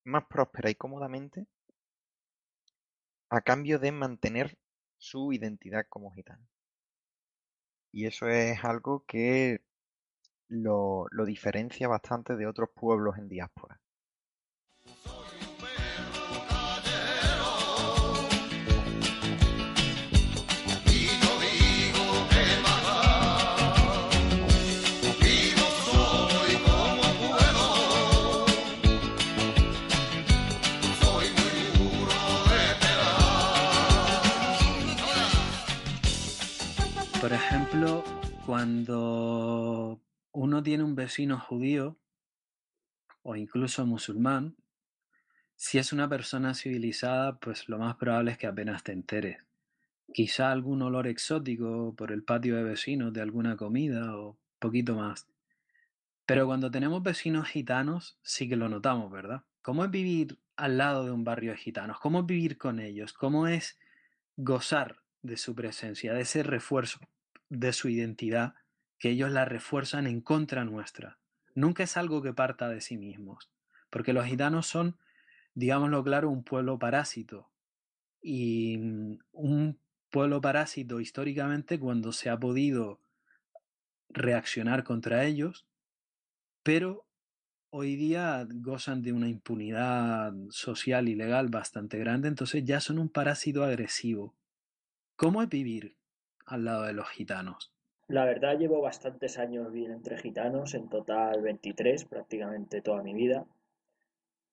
[0.06, 1.48] más próspera y cómodamente
[3.30, 4.58] a cambio de mantener
[4.98, 6.46] su identidad como gitano.
[7.92, 9.62] Y eso es algo que
[10.50, 13.80] lo, lo diferencia bastante de otros pueblos en diáspora.
[37.26, 38.04] Por ejemplo,
[38.46, 40.00] cuando
[40.32, 41.98] uno tiene un vecino judío
[43.24, 44.56] o incluso musulmán,
[45.56, 49.40] si es una persona civilizada, pues lo más probable es que apenas te enteres.
[50.14, 55.28] Quizá algún olor exótico por el patio de vecinos de alguna comida o poquito más.
[56.28, 59.42] Pero cuando tenemos vecinos gitanos, sí que lo notamos, ¿verdad?
[59.64, 62.00] ¿Cómo es vivir al lado de un barrio de gitanos?
[62.00, 63.14] ¿Cómo es vivir con ellos?
[63.14, 63.80] ¿Cómo es
[64.38, 67.00] gozar de su presencia, de ese refuerzo
[67.50, 68.56] de su identidad
[68.98, 71.20] que ellos la refuerzan en contra nuestra.
[71.54, 73.52] Nunca es algo que parta de sí mismos,
[73.90, 74.98] porque los gitanos son,
[75.54, 77.50] digámoslo claro, un pueblo parásito.
[78.22, 79.80] Y mm, un
[80.10, 83.02] pueblo parásito históricamente cuando se ha podido
[84.10, 85.68] reaccionar contra ellos,
[86.64, 87.06] pero
[87.70, 93.10] hoy día gozan de una impunidad social y legal bastante grande, entonces ya son un
[93.10, 94.36] parásito agresivo.
[95.18, 95.96] ¿Cómo es vivir
[96.46, 97.72] al lado de los gitanos?
[98.08, 103.46] La verdad llevo bastantes años bien entre gitanos, en total 23, prácticamente toda mi vida.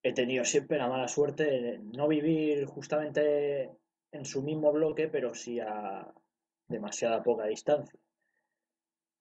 [0.03, 3.71] He tenido siempre la mala suerte de no vivir justamente
[4.11, 6.13] en su mismo bloque, pero sí a
[6.67, 8.01] demasiada poca distancia.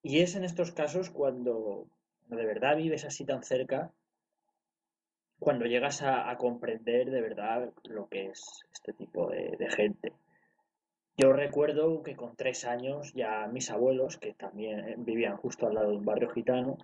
[0.02, 1.88] Y es en estos casos cuando
[2.28, 3.92] de verdad vives así tan cerca,
[5.40, 10.14] cuando llegas a, comprender de verdad lo que es este tipo de gente.
[11.18, 15.92] Yo recuerdo que con tres años ya mis abuelos, que también vivían justo al lado
[15.92, 16.78] de un barrio gitano,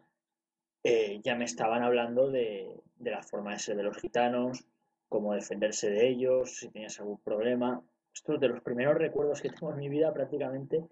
[0.84, 4.66] eh, ya me estaban hablando de, la forma de ser de los gitanos,
[5.10, 7.82] cómo defenderse de ellos, si tenías algún problema.
[8.14, 10.86] Esto es de los primeros recuerdos que tengo en mi vida prácticamente.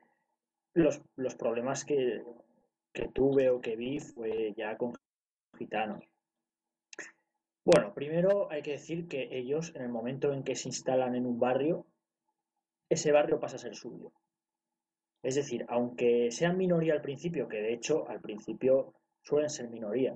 [0.74, 1.02] Los,
[1.38, 2.24] problemas que,
[2.93, 4.93] que tuve o que vi fue ya con
[5.58, 6.04] gitanos.
[7.63, 11.26] Bueno, primero hay que decir que ellos, en el momento en que se instalan en
[11.26, 11.86] un barrio,
[12.89, 14.12] ese barrio pasa a ser suyo.
[15.24, 20.15] Es decir, aunque sean minoría al principio, que de hecho al principio suelen ser minoría,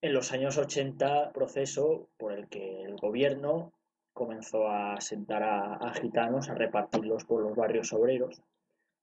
[0.00, 3.72] en los años 80 proceso por el que el gobierno
[4.12, 8.40] comenzó a sentar a, gitanos, a repartirlos por los barrios obreros.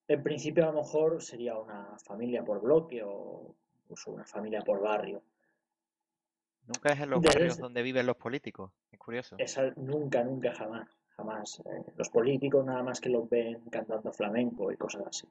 [0.07, 3.53] En principio a lo mejor sería una familia por bloque o
[3.83, 5.23] incluso una familia por barrio.
[6.67, 9.35] Nunca es en los barrios donde viven los políticos, es curioso.
[9.75, 11.61] nunca, nunca, jamás jamás.
[11.65, 15.27] Eh, los políticos nada más que los ven cantando flamenco y cosas así.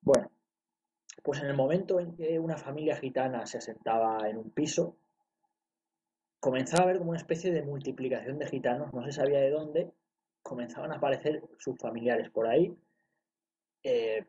[0.00, 0.30] Bueno,
[1.22, 4.96] pues en el momento en que una familia gitana se asentaba en un piso,
[6.40, 9.90] comenzaba a haber como una especie de multiplicación de gitanos, no se sabía de dónde,
[10.42, 12.76] comenzaban a aparecer sus familiares por ahí,
[13.82, 14.24] eh,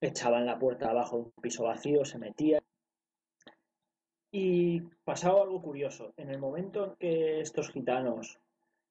[0.00, 2.62] echaban la puerta abajo de un piso vacío, se metían.
[4.32, 6.12] Y pasaba algo curioso.
[6.16, 8.38] En el momento en que estos gitanos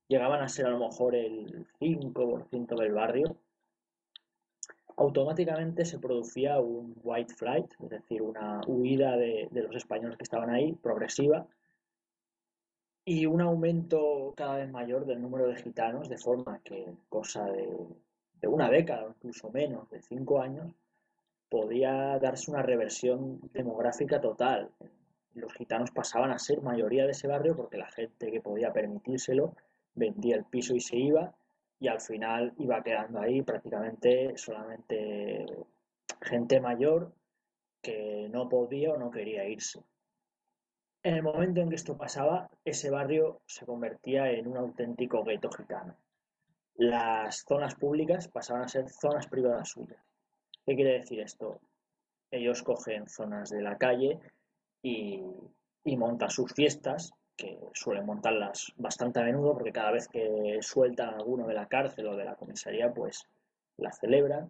[0.08, 3.38] llegaban a ser a lo mejor el 5% del barrio,
[4.98, 10.50] automáticamente se producía un white flight, es decir, una huida de, los españoles que estaban
[10.50, 11.48] ahí, progresiva,
[13.04, 17.70] y un aumento cada vez mayor del número de gitanos, de forma que cosa de,
[18.42, 20.74] de una década o incluso menos, de cinco años,
[21.50, 24.72] podía darse una reversión demográfica total.
[25.34, 29.54] Los gitanos pasaban a ser mayoría de ese barrio porque la gente que podía permitírselo
[29.96, 31.34] vendía el piso y se iba
[31.80, 35.46] y al final iba quedando ahí prácticamente solamente
[36.22, 37.14] gente mayor
[37.82, 39.84] que no podía o no quería irse.
[41.04, 45.52] En el momento en que esto pasaba, ese barrio se convertía en un auténtico gueto
[45.52, 45.96] gitano.
[46.78, 50.04] Las zonas públicas pasaban a ser zonas privadas suyas.
[50.66, 51.60] ¿Qué quiere decir esto?
[52.32, 54.20] Ellos cogen zonas de la calle
[54.82, 55.22] y,
[55.84, 61.10] y montan sus fiestas que suelen montarlas bastante a menudo porque cada vez que sueltan
[61.10, 63.28] a alguno de la cárcel o de la comisaría, pues
[63.78, 64.50] las celebran,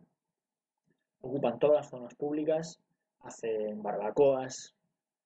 [1.22, 2.80] ocupan todas las zonas públicas,
[3.22, 4.76] hacen barbacoas,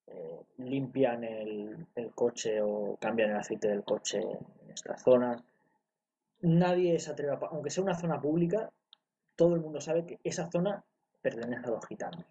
[0.07, 5.43] eh, limpian el, coche o cambian el aceite del coche en esta zona.
[6.41, 8.71] Nadie se atreve a, aunque sea una zona pública,
[9.35, 10.83] todo el mundo sabe que esa zona
[11.21, 12.25] pertenece a los gitanos.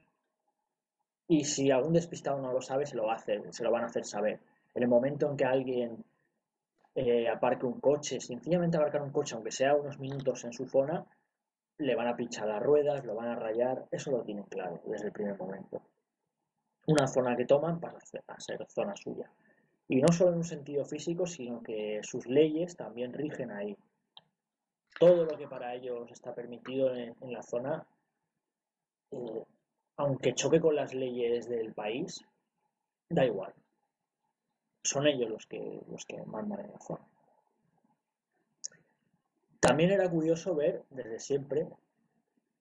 [1.29, 4.05] Y si algún despistado no lo sabe, se lo, hacer, se lo van a hacer
[4.05, 4.41] saber
[4.79, 6.05] en el momento en que alguien
[6.95, 11.05] eh, aparque un coche, sencillamente aparcar un coche, aunque sea unos minutos en su zona,
[11.79, 15.07] le van a pinchar las ruedas, lo van a rayar, eso lo tienen claro desde
[15.07, 15.83] el primer momento.
[16.87, 19.29] Una zona que toman para a ser zona suya.
[19.89, 23.77] Y no solo en un sentido físico, sino que sus leyes también rigen ahí.
[25.01, 27.85] Todo lo que para ellos está permitido en, la zona,
[29.11, 29.45] eh,
[29.97, 32.25] aunque choque con las leyes del país,
[33.09, 33.53] da igual
[34.83, 37.07] son ellos los que, los que mandan en la zona.
[39.61, 41.69] También era curioso ver desde siempre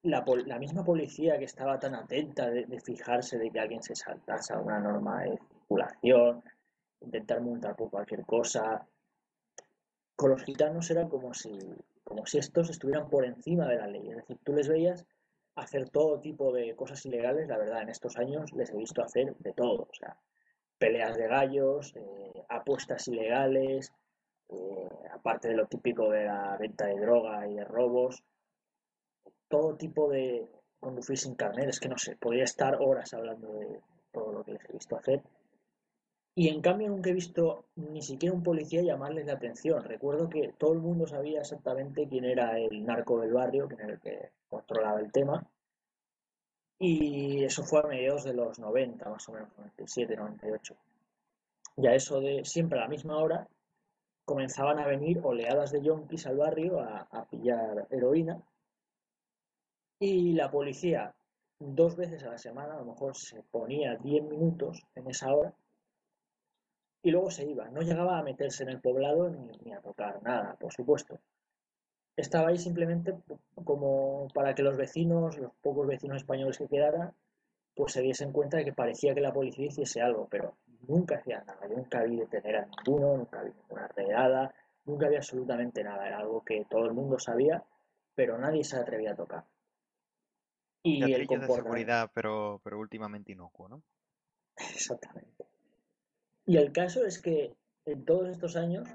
[0.03, 4.59] la, misma policía que estaba tan atenta de, fijarse de que alguien se saltase a
[4.59, 6.43] una norma de circulación,
[7.01, 8.85] intentar multar por cualquier cosa.
[10.15, 11.57] Con los gitanos era como si,
[12.03, 14.09] como si estos estuvieran por encima de la ley.
[14.09, 15.05] Es decir, tú les veías
[15.55, 17.47] hacer todo tipo de cosas ilegales.
[17.47, 19.83] La verdad, en estos años les he visto hacer de todo.
[19.83, 20.17] O sea,
[20.77, 23.91] peleas de gallos, eh, apuestas ilegales,
[24.49, 28.23] eh, aparte de lo típico de la venta de droga y de robos,
[29.47, 30.47] todo tipo de
[30.79, 34.53] conducir sin carnet, es que no sé, podría estar horas hablando de todo lo que
[34.53, 35.23] les he visto hacer.
[36.35, 39.83] Y en cambio nunca he visto ni siquiera un policía llamarles la atención.
[39.83, 43.93] Recuerdo que todo el mundo sabía exactamente quién era el narco del barrio, quién era
[43.93, 45.49] el que controlaba el tema.
[46.79, 50.75] Y eso fue a mediados de los 90, más o menos, 97, 98.
[51.77, 53.47] Y a eso de siempre a la misma hora
[54.25, 58.41] comenzaban a venir oleadas de yonkis al barrio a, pillar heroína.
[59.99, 61.15] Y la policía
[61.59, 65.53] dos veces a la semana, a lo mejor se ponía 10 minutos en esa hora
[67.01, 67.69] y luego se iba.
[67.69, 71.19] No llegaba a meterse en el poblado ni, a tocar nada, por supuesto.
[72.17, 73.13] Estaba ahí simplemente
[73.63, 77.13] como para que los vecinos, los pocos vecinos españoles que quedaran,
[77.75, 80.57] pues se diesen cuenta de que parecía que la policía hiciese algo, pero
[80.87, 81.67] nunca hacía nada.
[81.69, 84.55] Yo nunca vi detener a ninguno, nunca vi ninguna redada,
[84.85, 86.07] nunca había absolutamente nada.
[86.07, 87.63] Era algo que todo el mundo sabía,
[88.15, 89.45] pero nadie se atrevía a tocar.
[90.81, 93.83] Y el de seguridad, pero, pero últimamente inocuo, ¿no?
[94.57, 95.45] Exactamente.
[96.45, 97.53] Y el caso es que
[97.85, 98.87] en todos estos años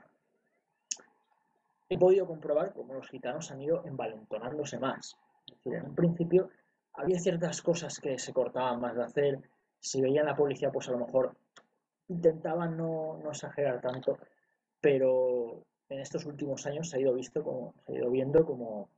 [1.93, 5.17] he podido comprobar cómo los gitanos han ido envalentonándose más.
[5.65, 6.51] En un principio
[6.95, 9.41] había ciertas cosas que se cortaban más de hacer.
[9.81, 11.37] Si veían la policía, pues a lo mejor
[12.09, 14.19] intentaban no, exagerar tanto,
[14.81, 18.89] pero en estos últimos años se ha ido visto como, se ha ido viendo cómo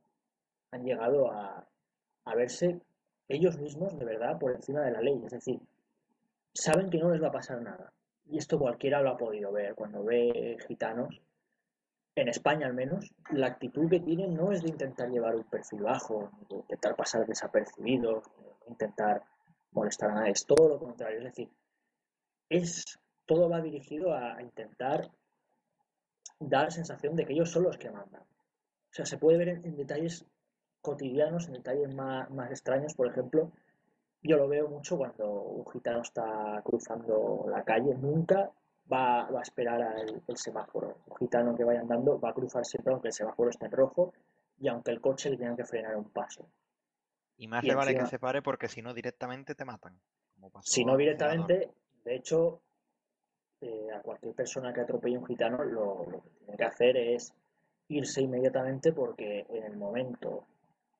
[0.71, 1.65] han llegado a,
[2.25, 2.79] a verse
[3.27, 5.21] ellos mismos de verdad por encima de la ley.
[5.25, 5.59] Es decir,
[6.53, 7.91] saben que no les va a pasar nada.
[8.27, 11.21] Y esto cualquiera lo ha podido ver cuando ve gitanos,
[12.15, 15.81] en España al menos, la actitud que tienen no es de intentar llevar un perfil
[15.81, 18.23] bajo, de intentar pasar desapercibidos,
[18.63, 19.23] de intentar
[19.71, 21.17] molestar a nadie, es todo lo contrario.
[21.17, 21.49] Es decir,
[22.49, 25.11] es, todo va dirigido a, intentar
[26.39, 28.21] dar sensación de que ellos son los que mandan.
[28.21, 30.25] O sea, se puede ver en detalles
[30.81, 33.51] cotidianos, en detalles más, más extraños, por ejemplo,
[34.21, 38.51] yo lo veo mucho cuando un gitano está cruzando la calle, nunca
[38.91, 40.97] va, a esperar al el semáforo.
[41.07, 44.13] Un gitano que vaya andando va a cruzar siempre aunque el semáforo esté en rojo
[44.57, 46.47] y aunque el coche le tenga que frenar un paso.
[47.37, 49.99] Y más le vale que se pare porque si no directamente te matan.
[50.61, 51.69] si no directamente,
[52.03, 52.61] de hecho,
[53.61, 57.33] eh, a cualquier persona que atropelle un gitano lo, lo que tiene que hacer es
[57.89, 60.47] irse inmediatamente porque en el momento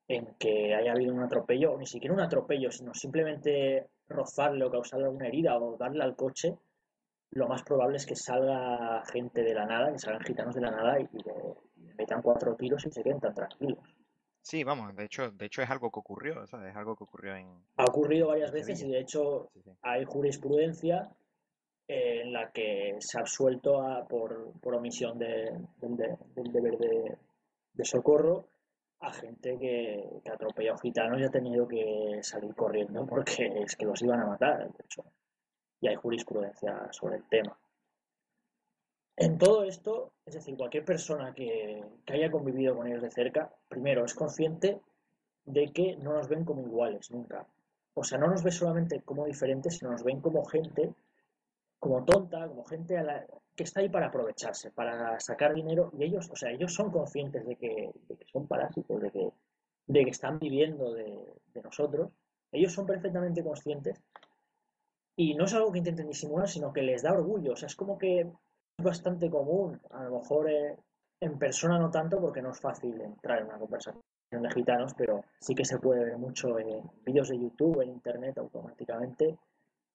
[0.07, 4.71] en que haya habido un atropello, o ni siquiera un atropello, sino simplemente rozarle o
[4.71, 6.55] causarle alguna herida o darle al coche,
[7.35, 10.71] lo más probable es que salga gente de la nada, que salgan gitanos de la
[10.71, 13.79] nada y, le, metan cuatro tiros y se queden tan tranquilos.
[14.41, 17.47] Sí, vamos, de hecho, de hecho es algo que ocurrió, es algo que ocurrió en...
[17.77, 19.49] Ha ocurrido varias veces y de hecho
[19.81, 21.09] hay jurisprudencia
[21.87, 28.47] en la que se ha absuelto por, omisión de, del deber de socorro
[28.99, 33.75] a gente que, que ha atropellado gitanos y ha tenido que salir corriendo porque es
[33.75, 35.03] que los iban a matar, de hecho.
[35.81, 37.57] Y hay jurisprudencia sobre el tema.
[39.17, 44.03] En todo esto, es decir, cualquier persona que, haya convivido con ellos de cerca, primero
[44.03, 44.81] es consciente
[45.45, 47.47] de que no nos ven como iguales nunca.
[47.93, 50.93] O sea, no nos ve solamente como diferentes, sino nos ven como gente,
[51.79, 52.97] como tonta, como gente
[53.55, 57.45] que está ahí para aprovecharse, para sacar dinero, y ellos, o sea, ellos son conscientes
[57.45, 57.91] de que,
[58.33, 59.29] son parásitos, de que,
[59.87, 61.15] de que están viviendo de,
[61.63, 62.11] nosotros,
[62.51, 64.01] ellos son perfectamente conscientes,
[65.15, 67.75] y no es algo que intenten disimular, sino que les da orgullo, o sea, es
[67.75, 70.77] como que es bastante común, a lo mejor eh,
[71.21, 75.23] en persona no tanto, porque no es fácil entrar en una conversación de gitanos, pero
[75.39, 79.37] sí que se puede ver mucho en vídeos de YouTube, en Internet automáticamente,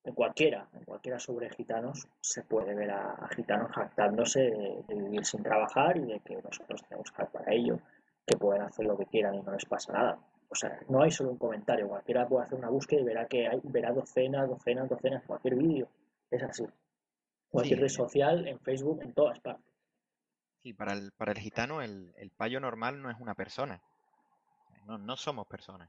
[0.04, 5.42] en cualquiera, en cualquiera sobre gitanos, se puede ver a, gitanos jactándose de, vivir sin
[5.42, 7.78] trabajar y de que nosotros tenemos que para ello,
[8.26, 10.18] que pueden hacer lo que quieran y no les pasa nada.
[10.50, 13.46] O sea, no hay solo un comentario, cualquiera puede hacer una búsqueda y verá que
[13.46, 15.88] hay, verá docenas, docenas, docenas, cualquier vídeo.
[16.30, 16.66] Es así.
[17.48, 19.64] Cualquier red social, en Facebook, en todas partes.
[20.62, 23.80] Sí, para el, para el gitano el, el payo normal no es una persona.
[24.86, 25.88] No, no somos personas.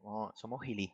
[0.00, 0.92] Somos, somos gilí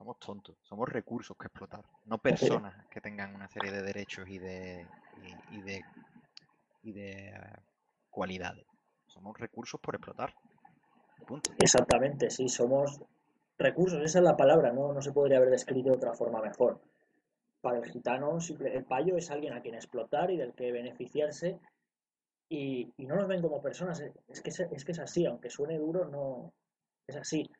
[0.00, 4.38] somos tontos, somos recursos que explotar, no personas que tengan una serie de derechos y
[4.38, 4.86] de,
[5.50, 5.84] y, de,
[6.82, 7.56] y de eh,
[8.08, 8.64] cualidades.
[9.06, 10.34] Somos recursos por explotar.
[11.58, 13.00] Exactamente, sí, somos
[13.58, 16.80] recursos, esa es la palabra, no, no se podría haber descrito de otra forma mejor.
[17.60, 21.60] Para el gitano, el payo es alguien a quien explotar y del que beneficiarse
[22.48, 24.02] y, y no nos ven como personas.
[24.28, 26.54] Es que es que es así, aunque suene duro, no
[27.06, 27.50] es así.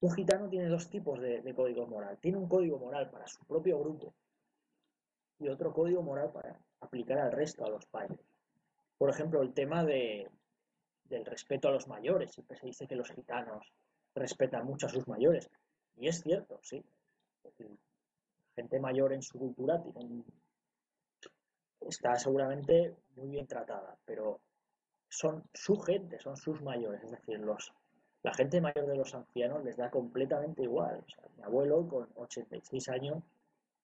[0.00, 2.18] Un gitano tiene dos tipos de, código moral.
[2.20, 4.14] Tiene un código moral para su propio grupo
[5.40, 8.20] y otro código moral para aplicar al resto, a los payos.
[8.96, 10.28] Por ejemplo, el tema de,
[11.08, 12.32] del respeto a los mayores.
[12.32, 13.72] Siempre se dice que los gitanos
[14.14, 15.50] respetan mucho a sus mayores.
[15.96, 16.84] Y es cierto, sí.
[18.54, 19.82] gente mayor en su cultura
[21.80, 24.40] está seguramente muy bien tratada, pero
[25.08, 27.02] son su gente, son sus mayores.
[27.02, 27.40] Es decir,
[28.22, 31.04] la gente mayor de los ancianos les da completamente igual.
[31.36, 33.22] mi abuelo, con 86 años,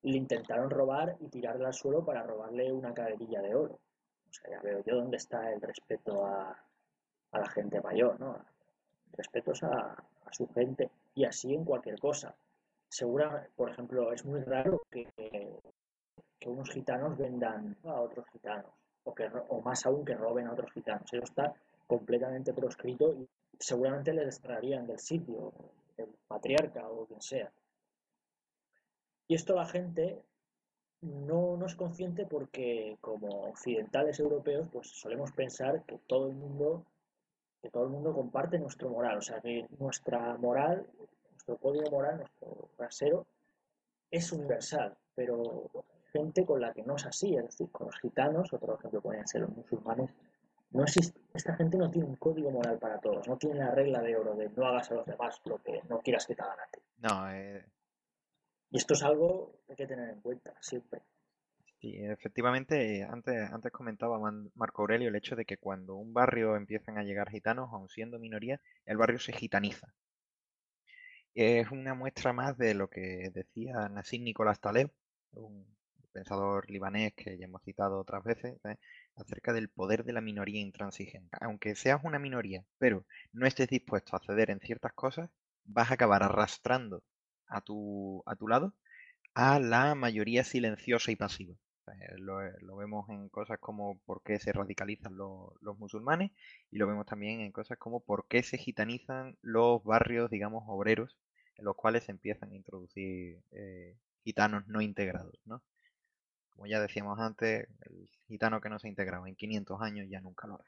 [0.02, 3.80] le intentaron robar y tirarle al suelo para robarle una caderilla de oro.
[4.28, 6.54] O sea, ya veo yo dónde está el respeto a,
[7.38, 8.36] la gente mayor, ¿no?
[8.36, 12.34] El respeto es a, a su gente y así en cualquier cosa.
[12.88, 15.08] Segura, por ejemplo, es muy raro que,
[16.38, 18.70] que unos gitanos vendan a otros gitanos
[19.04, 21.12] o, que, o más aún que roben a otros gitanos.
[21.12, 21.54] Eso está
[21.86, 23.28] completamente proscrito y
[23.58, 25.52] seguramente les extraerían del sitio,
[25.96, 27.52] el patriarca o quien sea.
[29.26, 30.22] Y esto la gente
[31.00, 36.84] no, no es consciente porque como occidentales europeos pues solemos pensar que todo el mundo
[37.64, 40.86] que todo el mundo comparte nuestro moral, o sea que nuestra moral,
[41.30, 43.26] nuestro código moral, nuestro rasero
[44.10, 45.70] es universal, pero
[46.12, 49.26] gente con la que no es así, es decir, con los gitanos, otro ejemplo pueden
[49.26, 50.10] ser los musulmanes,
[50.72, 54.02] no existe, esta gente no tiene un código moral para todos, no tiene la regla
[54.02, 56.60] de oro de no hagas a los demás lo que no quieras que te hagan
[56.60, 56.80] a ti.
[56.98, 57.64] No, eh...
[58.72, 61.00] Y esto es algo que hay que tener en cuenta siempre.
[61.84, 64.18] Sí, efectivamente, antes, antes comentaba
[64.54, 68.18] Marco Aurelio el hecho de que cuando un barrio empiezan a llegar gitanos, aun siendo
[68.18, 69.92] minoría, el barrio se gitaniza.
[71.34, 74.90] Es una muestra más de lo que decía Nassim Nicolás Taleb,
[75.32, 75.66] un
[76.12, 78.76] pensador libanés que ya hemos citado otras veces, ¿eh?
[79.16, 81.36] acerca del poder de la minoría intransigente.
[81.40, 85.28] Aunque seas una minoría, pero no estés dispuesto a ceder en ciertas cosas,
[85.64, 87.02] vas a acabar arrastrando
[87.46, 88.74] a tu, a tu lado
[89.34, 91.56] a la mayoría silenciosa y pasiva.
[91.86, 96.32] Eh, lo, vemos en cosas como por qué se radicalizan los musulmanes
[96.70, 101.18] y lo vemos también en cosas como por qué se gitanizan los barrios, digamos, obreros
[101.56, 105.62] en los cuales se empiezan a introducir eh, gitanos no integrados, ¿no?
[106.50, 110.20] Como ya decíamos antes, el gitano que no se ha integrado en 500 años ya
[110.20, 110.64] nunca lo hará.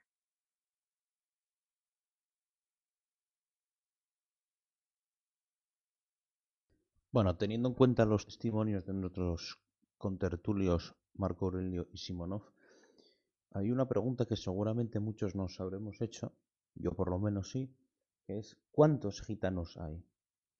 [7.12, 9.58] Bueno, teniendo en cuenta los testimonios de nuestros
[9.96, 12.42] contertulios Marco Aurelio y Simonov,
[13.50, 16.32] hay una pregunta que seguramente muchos nos habremos hecho,
[16.74, 17.74] yo por lo menos sí,
[18.26, 20.04] que es ¿cuántos gitanos hay?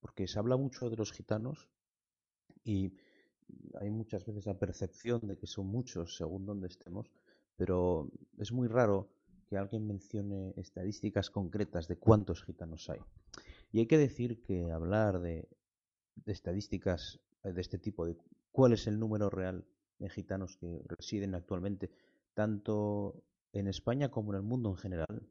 [0.00, 1.68] Porque se habla mucho de los gitanos
[2.64, 2.96] y
[3.80, 7.10] hay muchas veces la percepción de que son muchos según donde estemos,
[7.56, 9.10] pero es muy raro
[9.46, 13.00] que alguien mencione estadísticas concretas de cuántos gitanos hay.
[13.72, 15.48] Y hay que decir que hablar de,
[16.26, 18.16] estadísticas de este tipo, de
[18.50, 19.64] cuál es el número real
[20.08, 21.90] gitanos que residen actualmente,
[22.34, 25.28] tanto en España como en el mundo en general,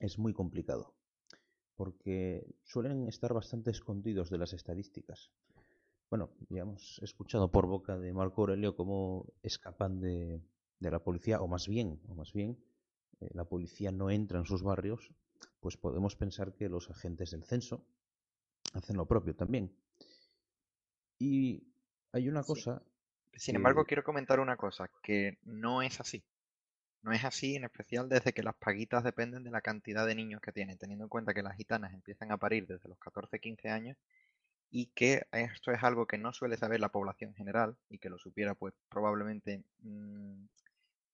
[0.00, 0.94] es muy complicado,
[1.74, 5.30] porque suelen estar bastante escondidos de las estadísticas.
[6.10, 10.40] Bueno, ya hemos escuchado por boca de Marco Aurelio cómo escapan de,
[10.80, 12.58] la policía, o más bien, o más bien,
[13.20, 15.12] eh, la policía no entra en sus barrios,
[15.60, 17.84] pues podemos pensar que los agentes del censo
[18.72, 19.76] hacen lo propio también.
[21.18, 21.64] Y
[22.12, 22.82] hay una cosa.
[23.38, 26.22] Sin embargo, quiero comentar una cosa, que no es así.
[27.02, 30.40] No es así, en especial desde que las paguitas dependen de la cantidad de niños
[30.40, 33.96] que tienen, teniendo en cuenta que las gitanas empiezan a parir desde los 14-15 años
[34.70, 38.18] y que esto es algo que no suele saber la población general y que lo
[38.18, 40.44] supiera pues probablemente mm,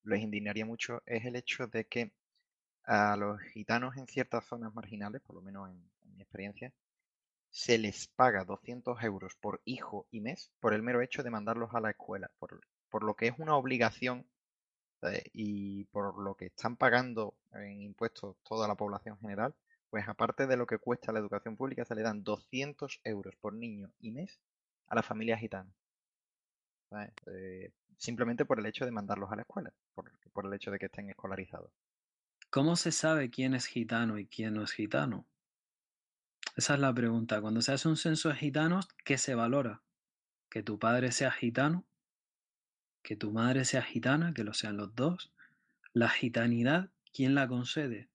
[0.05, 2.11] les indignaría mucho es el hecho de que
[2.87, 5.83] a los gitanos en ciertas zonas marginales, por lo menos en,
[6.17, 6.73] mi experiencia,
[7.55, 11.73] se les paga 200 euros por hijo y mes por el mero hecho de mandarlos
[11.73, 14.27] a la escuela, por, por lo que es una obligación
[15.33, 19.55] y por lo que están pagando en impuestos toda la población general,
[19.89, 23.53] pues aparte de lo que cuesta la educación pública, se le dan 200 euros por
[23.53, 24.41] niño y mes
[24.89, 25.71] a la familia gitana.
[27.27, 30.81] Eh, simplemente por el hecho de mandarlos a la escuela, por, por, el hecho de
[30.81, 31.71] que estén escolarizados.
[32.51, 35.25] ¿Cómo se sabe quién es gitano y quién no es gitano?
[36.57, 37.41] Esa es la pregunta.
[37.41, 39.83] Cuando se hace un censo de gitanos, ¿qué se valora?
[40.49, 41.85] ¿Que tu padre sea gitano?
[43.03, 44.33] ¿Que tu madre sea gitana?
[44.35, 45.33] ¿Que lo sean los dos?
[45.93, 48.09] ¿La gitanidad quién la concede?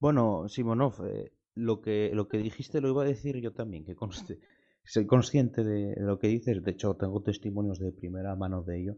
[0.00, 3.94] Bueno, Simonov, eh, lo que, lo que dijiste lo iba a decir yo también, que
[3.94, 4.40] conste.
[4.84, 8.96] Soy consciente de lo que dices, de hecho tengo testimonios de primera mano de ello.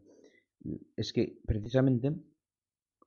[0.94, 2.12] Es que precisamente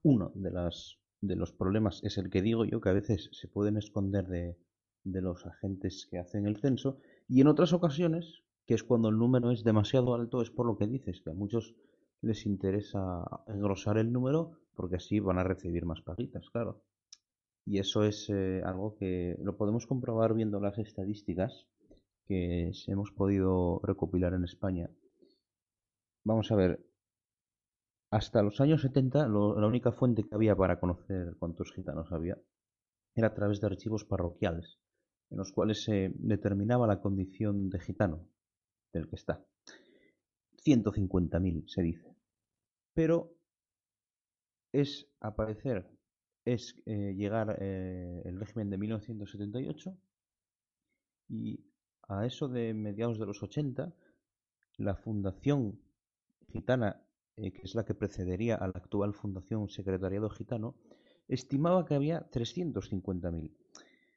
[0.02, 3.48] uno de, las, de los problemas es el que digo yo, que a veces se
[3.48, 4.58] pueden esconder de,
[5.04, 6.98] de los agentes que hacen el censo,
[7.28, 10.78] y en otras ocasiones, que es cuando el número es demasiado alto, es por lo
[10.78, 11.76] que dices, que a muchos
[12.22, 16.82] les interesa engrosar el número porque así van a recibir más paguitas, claro.
[17.66, 21.68] Y eso es eh, algo que lo podemos comprobar viendo las estadísticas
[22.26, 24.90] que hemos podido recopilar en España.
[26.24, 26.86] Vamos a ver,
[28.10, 32.38] hasta los años 70 la única fuente que había para conocer cuántos gitanos había
[33.16, 34.80] era a través de archivos parroquiales,
[35.34, 38.30] en los cuales se determinaba la condición de gitano
[38.94, 39.44] del que está.
[40.64, 42.16] 150.000 se dice.
[42.94, 43.36] Pero
[44.72, 45.90] es aparecer
[46.46, 49.98] es eh, llegar eh, el régimen de 1978
[51.30, 51.60] Y
[52.08, 53.92] a eso de mediados de los 80,
[54.78, 55.80] la Fundación
[56.52, 57.02] Gitana,
[57.38, 60.76] eh, que es la que precedería a la actual Fundación Secretariado Gitano,
[61.28, 63.63] estimaba que había 350.000.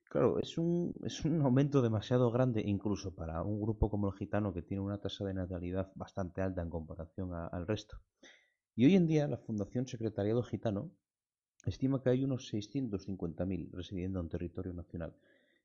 [0.08, 4.54] Claro, es un, es un aumento demasiado grande incluso para un grupo como el gitano
[4.54, 7.98] que tiene una tasa de natalidad bastante alta en comparación al resto.
[8.76, 10.92] Y hoy en día la Fundación Secretariado Gitano
[11.64, 15.16] estima que hay unos 650.000 residiendo en territorio nacional.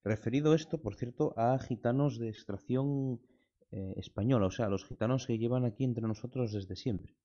[0.03, 3.21] Referido esto, por cierto, a gitanos de extracción
[3.69, 7.15] eh, española, o sea, a los gitanos que llevan aquí entre nosotros desde siempre,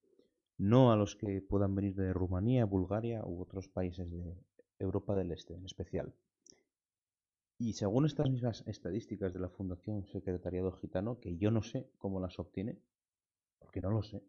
[0.59, 4.37] no a los que puedan venir de Rumanía, Bulgaria u otros países de
[4.79, 6.15] Europa del Este en especial.
[7.59, 12.21] Y según estas mismas estadísticas de la Fundación Secretariado Gitano, que yo no sé cómo
[12.21, 12.79] las obtiene,
[13.59, 14.23] porque no lo sé,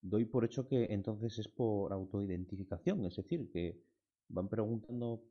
[0.00, 3.82] doy por hecho que entonces es por autoidentificación, es decir, que
[4.28, 5.24] van preguntando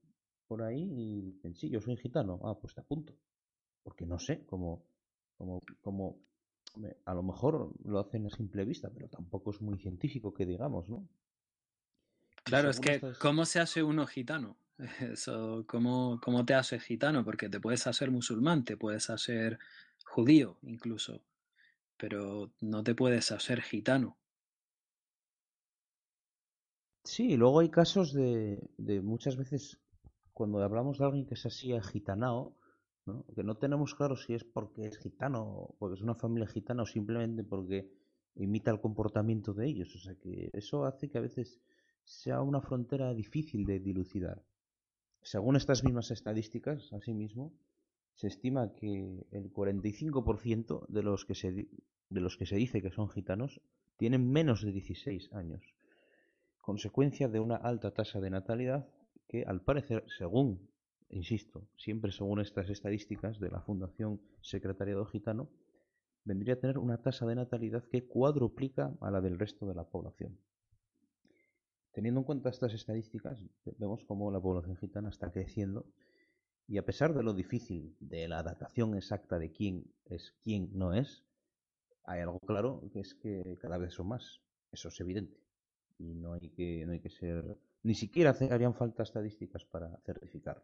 [0.47, 3.13] por ahí y dicen, sí, yo soy gitano, ah, pues te apunto,
[3.83, 4.83] porque no sé cómo,
[5.37, 6.19] cómo, cómo
[7.05, 10.89] a lo mejor lo hacen a simple vista, pero tampoco es muy científico que digamos,
[10.89, 11.07] ¿no?
[12.43, 14.57] Claro, es que ¿cómo se hace uno gitano?
[14.99, 17.23] Eso, ¿cómo, ¿Cómo te haces gitano?
[17.23, 19.59] Porque te puedes hacer musulmán, te puedes hacer
[20.05, 21.21] judío incluso,
[21.97, 24.17] pero no te puedes hacer gitano.
[27.05, 29.77] Sí, luego hay casos de, de muchas veces
[30.33, 32.57] cuando hablamos de alguien que es así agitanao,
[33.05, 33.25] ¿no?
[33.35, 36.85] que no tenemos claro si es porque es gitano, porque es una familia gitana o
[36.85, 37.91] simplemente porque
[38.35, 39.95] imita el comportamiento de ellos.
[39.95, 41.61] O sea que eso hace que a veces
[42.03, 44.43] sea una frontera difícil de dilucidar.
[45.23, 47.53] Según estas mismas estadísticas, asimismo,
[48.13, 51.51] se estima que el 45% de los que se,
[52.09, 53.61] de los que se dice que son gitanos
[53.97, 55.63] tienen menos de 16 años,
[56.61, 58.87] consecuencia de una alta tasa de natalidad
[59.27, 60.69] que, al parecer, según,
[61.09, 65.49] insisto, siempre según estas estadísticas de la Fundación Secretariado Gitano,
[66.25, 69.85] vendría a tener una tasa de natalidad que cuadruplica a la del resto de la
[69.85, 70.37] población.
[71.93, 73.39] Teniendo en cuenta estas estadísticas,
[73.77, 75.85] vemos cómo la población gitana está creciendo
[76.67, 80.93] y a pesar de lo difícil de la datación exacta de quién es quién no
[80.93, 81.23] es,
[82.05, 84.41] hay algo claro que es que cada vez son más.
[84.71, 85.37] Eso es evidente.
[85.99, 87.57] Y no hay que, no hay que ser.
[87.83, 90.63] Ni siquiera harían falta estadísticas para certificarlo.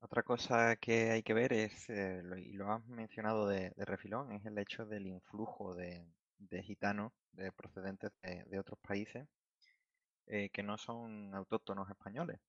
[0.00, 4.44] Otra cosa que hay que ver es, eh, y lo has mencionado de, refilón, es
[4.44, 6.06] el hecho del influjo de,
[6.50, 9.26] de gitanos de procedentes de, otros países
[10.26, 12.40] eh, que no son autóctonos españoles.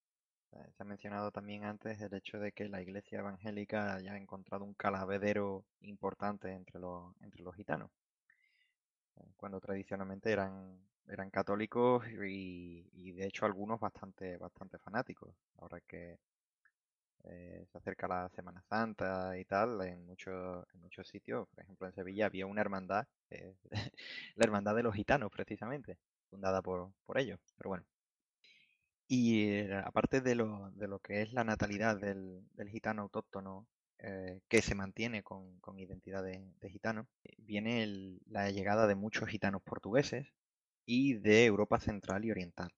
[0.52, 4.74] se ha mencionado también antes el hecho de que la iglesia evangélica haya encontrado un
[4.74, 7.92] calavedero importante entre los, entre los gitanos,
[9.18, 15.36] eh, cuando tradicionalmente eran, eran católicos y, y, de hecho algunos bastante, bastante fanáticos.
[15.58, 16.20] Ahora que
[17.26, 21.88] eh, se acerca la Semana Santa y tal, en muchos, en muchos sitios, por ejemplo
[21.88, 23.56] en Sevilla había una hermandad, eh,
[24.36, 25.98] la hermandad de los gitanos precisamente,
[26.30, 27.86] fundada por, por ellos, pero bueno.
[29.08, 33.68] Y eh, aparte de lo, de lo que es la natalidad del, del gitano autóctono,
[34.48, 37.08] que se mantiene con, con identidad de, de gitano,
[37.40, 40.28] viene la llegada de muchos gitanos portugueses
[40.86, 42.72] y de Europa Central y Oriental.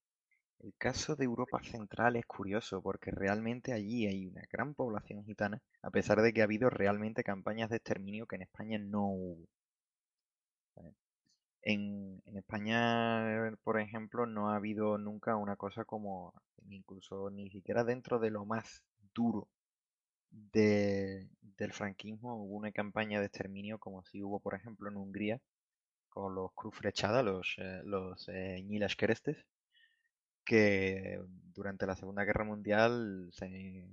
[0.59, 5.61] El caso de Europa Central es curioso porque realmente allí hay una gran población gitana,
[5.81, 9.47] a pesar de que ha habido realmente campañas de exterminio que en España no hubo.
[11.61, 16.33] En, España, por ejemplo, no ha habido nunca una cosa como,
[16.69, 18.83] incluso ni siquiera dentro de lo más
[19.13, 19.47] duro
[20.31, 25.41] del franquismo hubo una campaña de exterminio como si hubo, por ejemplo, en Hungría,
[26.09, 28.63] con los Cruz Frechada, los, eh, los eh,
[30.47, 31.21] que
[31.53, 33.85] durante la Segunda Guerra Mundial se,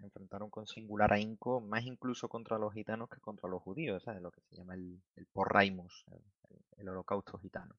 [0.00, 4.22] enfrentaron con singular ahínco, más incluso contra los gitanos que contra los judíos, ¿sabes?
[4.22, 5.26] Lo que se llama el, el
[6.76, 7.74] el, holocausto gitano.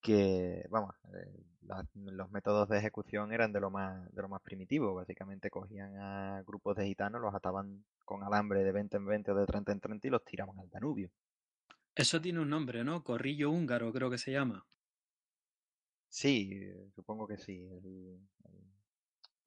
[0.00, 1.44] Que, vamos, eh,
[1.94, 4.94] los métodos de ejecución eran de lo más de lo más primitivo.
[4.94, 9.34] Básicamente cogían a grupos de gitanos, los ataban con alambre de 20 en 20 o
[9.34, 11.10] de 30 en 30 y los tiraban al Danubio.
[11.94, 13.02] Eso tiene un nombre, ¿no?
[13.02, 14.64] Corrillo húngaro, creo que se llama.
[16.10, 16.50] Sí,
[16.94, 18.18] supongo que sí, el,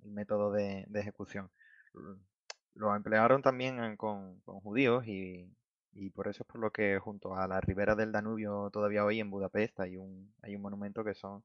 [0.03, 1.49] método de, ejecución.
[2.75, 5.49] Lo emplearon también con, judíos y,
[6.15, 9.29] por eso es por lo que junto a la ribera del Danubio todavía hoy en
[9.29, 11.43] Budapest hay un, hay un monumento que son,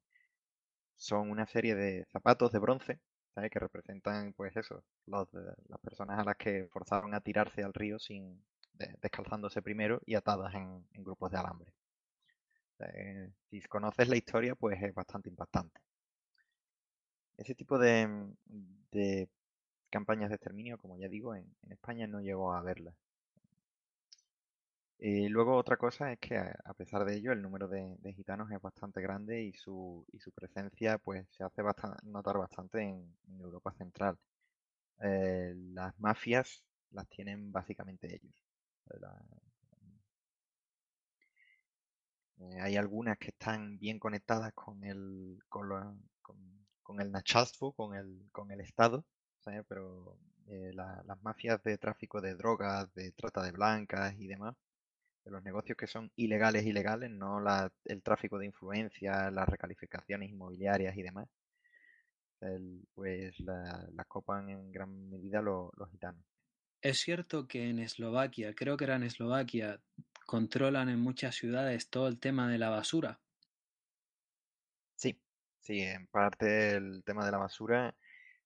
[0.96, 3.00] son una serie de zapatos de bronce,
[3.34, 3.50] ¿sabes?
[3.50, 7.98] que representan pues eso, los, las personas a las que forzaron a tirarse al río
[7.98, 8.44] sin
[9.00, 11.75] descalzándose primero y atadas en grupos de alambre.
[12.80, 15.80] Eh, si conoces la historia, pues es bastante impactante.
[17.36, 18.28] Ese tipo de,
[19.90, 22.94] campañas de exterminio, como ya digo, en, España no llegó a verlas.
[24.98, 28.60] Eh, luego otra cosa es que a, pesar de ello el número de, gitanos es
[28.60, 31.62] bastante grande y su, y su presencia pues se hace
[32.04, 34.18] notar bastante en, Europa Central.
[35.02, 38.34] Eh, las mafias las tienen básicamente ellos.
[42.38, 45.68] Eh, hay algunas que están bien conectadas con el, con,
[46.82, 49.04] con, el nachazfu, con el, con el Estado,
[49.68, 50.18] pero
[50.48, 54.54] eh, las mafias de tráfico de drogas, de trata de blancas y demás,
[55.24, 57.40] de los negocios que son ilegales, ilegales, no
[57.84, 61.28] el tráfico de influencia, las recalificaciones inmobiliarias y demás,
[62.94, 66.22] pues las copan en gran medida los gitanos.
[66.82, 69.80] Es cierto que en Eslovaquia, creo que era en Eslovaquia,
[70.26, 73.20] controlan en muchas ciudades todo el tema de la basura.
[74.96, 75.18] Sí,
[75.60, 77.94] sí, en parte el tema de la basura,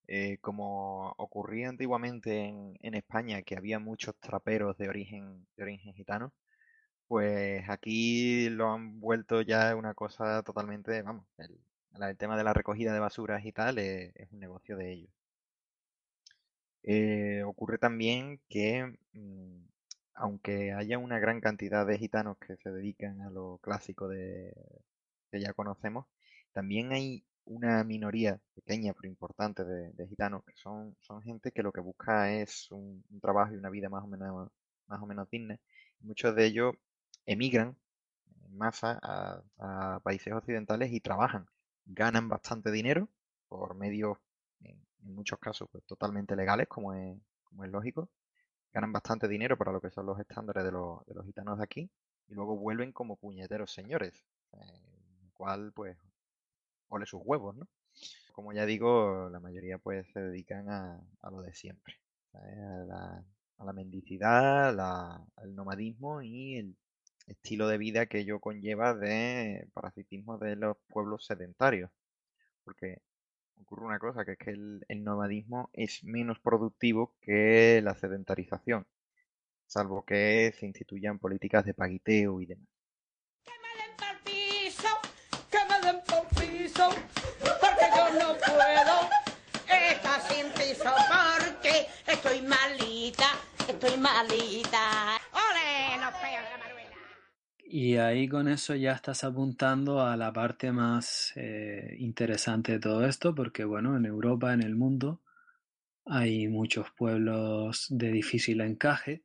[0.06, 6.32] eh, como ocurría antiguamente en, España, que había muchos traperos de origen, de origen gitano,
[7.08, 12.92] pues aquí lo han vuelto ya una cosa totalmente, vamos, el, tema de la recogida
[12.92, 15.10] de basuras y tal es un negocio de ellos.
[16.82, 19.69] Eh, ocurre también que, mm,
[20.20, 24.52] aunque haya una gran cantidad de gitanos que se dedican a lo clásico de,
[25.30, 26.06] que ya conocemos,
[26.52, 30.94] también hay una minoría pequeña pero importante de, gitanos que son,
[31.24, 34.50] gente que lo que busca es un, trabajo y una vida más o menos,
[34.86, 35.58] más o menos digna.
[36.00, 36.74] Muchos de ellos
[37.24, 37.76] emigran
[38.44, 41.46] en masa a, países occidentales y trabajan.
[41.86, 43.08] Ganan bastante dinero
[43.48, 44.18] por medios
[44.62, 48.10] en, muchos casos pues, totalmente legales, como es, como es lógico.
[48.72, 51.64] Ganan bastante dinero para lo que son los estándares de los, de los gitanos de
[51.64, 51.90] aquí
[52.28, 55.98] y luego vuelven como puñeteros señores, eh, cual pues
[56.88, 57.68] ole sus huevos, ¿no?
[58.32, 61.00] Como ya digo, la mayoría pues se dedican a,
[61.30, 61.94] lo de siempre,
[62.32, 62.38] a
[62.86, 63.24] la,
[63.58, 64.78] a la mendicidad,
[65.36, 66.76] al nomadismo y el
[67.26, 71.90] estilo de vida que ello conlleva de parasitismo de los pueblos sedentarios.
[72.64, 73.02] Porque
[73.62, 78.86] ocurre una cosa, que es que el, nomadismo es menos productivo que la sedentarización,
[79.66, 82.68] salvo que se instituyan políticas de paguiteo y demás.
[92.06, 93.30] Estoy malita,
[93.68, 95.20] estoy malita.
[97.72, 103.06] Y ahí con eso ya estás apuntando a la parte más eh, interesante de todo
[103.06, 105.20] esto, porque bueno, en Europa, en el mundo,
[106.04, 109.22] hay muchos pueblos de difícil encaje,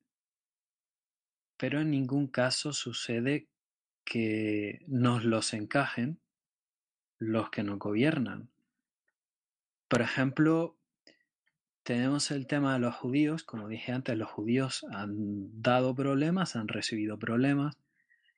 [1.58, 3.48] pero en ningún caso sucede
[4.04, 6.20] que nos los encajen
[7.18, 8.52] los que nos gobiernan.
[9.88, 10.78] Por ejemplo,
[11.82, 16.68] tenemos el tema de los judíos, como dije antes, los judíos han dado problemas, han
[16.68, 17.80] recibido problemas,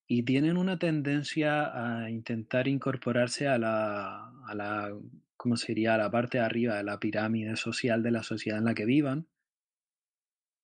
[0.08, 4.98] y tienen una tendencia a intentar incorporarse a la, a la,
[5.36, 5.96] ¿cómo sería?
[5.96, 8.86] A la parte de arriba de la pirámide social de la sociedad en la que
[8.86, 9.28] vivan.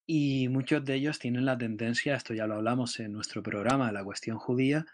[0.06, 4.04] Y muchos de ellos tienen la tendencia, esto ya lo hablamos en nuestro programa, la
[4.04, 4.86] cuestión judía,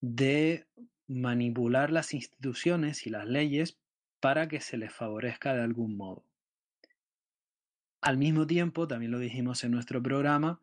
[0.00, 0.66] de
[1.06, 3.78] manipular las instituciones y las leyes
[4.18, 6.24] para que se les favorezca de algún modo.
[8.00, 10.60] Al mismo tiempo, también lo dijimos en nuestro programa,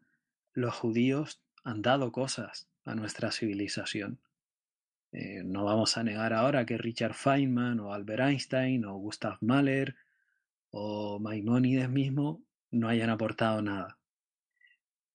[0.53, 4.19] los judíos han dado cosas a nuestra civilización.
[5.11, 9.95] Eh, no vamos a negar ahora que Richard Feynman o Albert Einstein o Gustav Mahler
[10.69, 13.97] o Maimónides mismo no hayan aportado nada.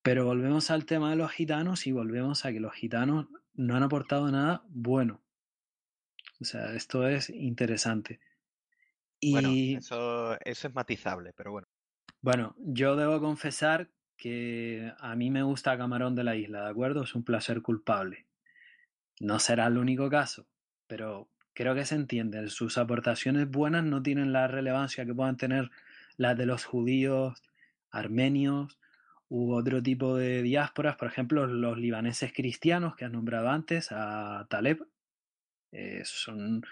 [0.03, 3.83] Pero volvemos al tema de los gitanos y volvemos a que los gitanos no han
[3.83, 5.23] aportado nada bueno.
[6.41, 8.21] O sea, esto es interesante.
[9.21, 9.33] Y...
[9.33, 11.69] Bueno, eso, eso es matizable, pero bueno.
[12.21, 13.91] Bueno, yo debo confesar
[14.23, 17.03] que a mí me gusta Camarón de la Isla, ¿de acuerdo?
[17.03, 18.25] Es un placer culpable.
[19.19, 20.47] No será el único caso,
[20.87, 22.49] pero creo que se entiende.
[22.49, 25.73] Sus aportaciones buenas no tienen la relevancia que puedan tener
[26.19, 27.43] las de los judíos,
[27.91, 28.79] armenios
[29.29, 34.47] u otro tipo de diásporas, por ejemplo, los libaneses cristianos que has nombrado antes, a
[34.49, 34.87] Taleb.
[35.73, 36.65] Eh, son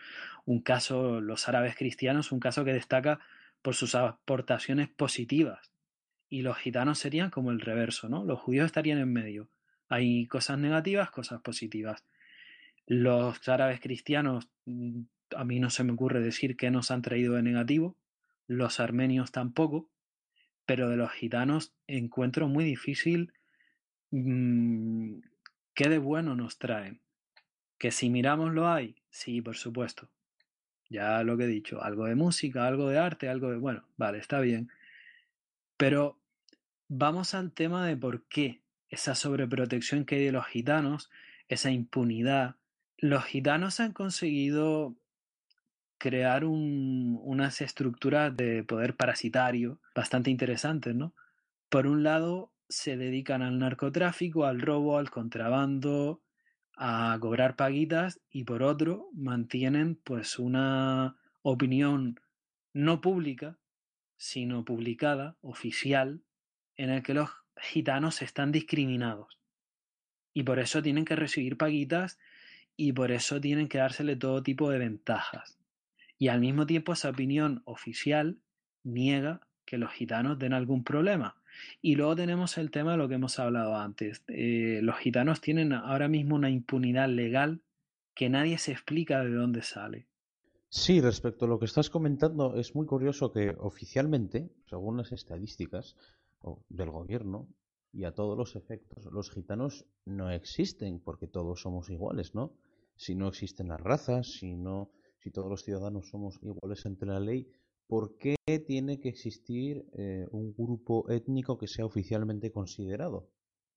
[0.45, 3.19] un caso, los árabes cristianos, un caso que destaca
[3.61, 5.71] por sus aportaciones positivas
[6.31, 8.25] y los gitanos serían como el reverso, ¿no?
[8.25, 9.49] Los judíos estarían en medio.
[9.89, 12.05] Hay cosas negativas, cosas positivas.
[12.87, 15.03] Los árabes cristianos, mm,
[15.37, 17.97] a mí no se me ocurre decir qué nos han traído de negativo,
[18.47, 19.91] los armenios tampoco,
[20.67, 23.33] pero de los gitanos encuentro muy difícil
[24.13, 25.19] mm,
[25.75, 27.01] qué de bueno nos traen.
[27.77, 30.09] Que si miramos lo hay, sí, por supuesto.
[30.89, 33.59] Ya lo que he dicho, algo de música, algo de arte, algo de...
[33.59, 34.71] Bueno, vale, está bien
[35.77, 36.20] Pero
[36.91, 41.09] vamos al tema de por qué esa sobreprotección que hay de los gitanos,
[41.49, 42.57] esa impunidad.
[42.99, 44.97] Los gitanos han conseguido
[45.99, 51.15] crear unas estructuras de poder parasitario bastante interesantes, ¿no?
[51.69, 56.23] Por un lado, se dedican al narcotráfico, al robo, al contrabando,
[56.77, 62.19] a cobrar paguitas y por otro mantienen pues una opinión
[62.73, 63.59] no pública,
[64.17, 66.23] sino publicada, oficial,
[66.81, 67.29] en el que los
[67.61, 69.39] gitanos están discriminados.
[70.33, 72.19] Y por eso tienen que recibir paguitas
[72.75, 75.59] y por eso tienen que dársele todo tipo de ventajas.
[76.17, 78.39] Y al mismo tiempo esa opinión oficial
[78.83, 81.37] niega que los gitanos den algún problema.
[81.83, 84.25] Y luego tenemos el tema de lo que hemos hablado antes.
[84.29, 87.61] Eh, los gitanos tienen ahora mismo una impunidad legal
[88.15, 90.07] que nadie se explica de dónde sale.
[90.71, 95.97] Sí, respecto a lo que estás comentando, es muy curioso que oficialmente, según las estadísticas
[96.69, 97.49] del gobierno
[97.93, 102.53] y a todos los efectos, los gitanos no existen porque todos somos iguales, ¿no?
[102.97, 107.19] Si no existen las razas, si no, si todos los ciudadanos somos iguales ante la
[107.19, 107.49] ley,
[107.87, 108.37] ¿por qué
[108.67, 113.29] tiene que existir eh, un grupo étnico que sea oficialmente considerado?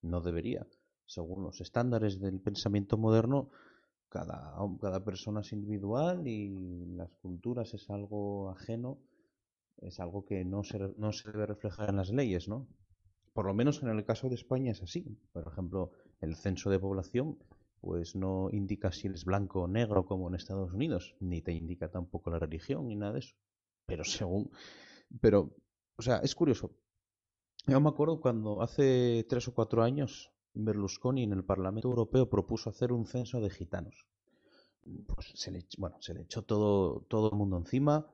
[0.02, 0.68] No debería.
[1.06, 3.50] Según los estándares del pensamiento moderno,
[4.10, 9.00] cada, cada persona es individual y las culturas es algo ajeno,
[9.82, 12.68] es algo que no se, no se debe reflejar en las leyes, ¿no?
[13.34, 15.18] Por lo menos en el caso de España es así.
[15.32, 17.38] Por ejemplo, el censo de población
[17.82, 21.92] pues no indica si eres blanco o negro como en Estados Unidos, ni te indica
[21.92, 23.36] tampoco la religión ni nada de eso.
[23.86, 24.50] Pero según...
[25.20, 25.54] Pero,
[25.98, 26.72] o sea, es curioso.
[27.68, 32.70] Yo me acuerdo cuando hace tres o cuatro años Berlusconi en el Parlamento Europeo propuso
[32.70, 34.06] hacer un censo de gitanos.
[35.08, 38.08] Pues se le, bueno, se le echó todo, todo el mundo encima,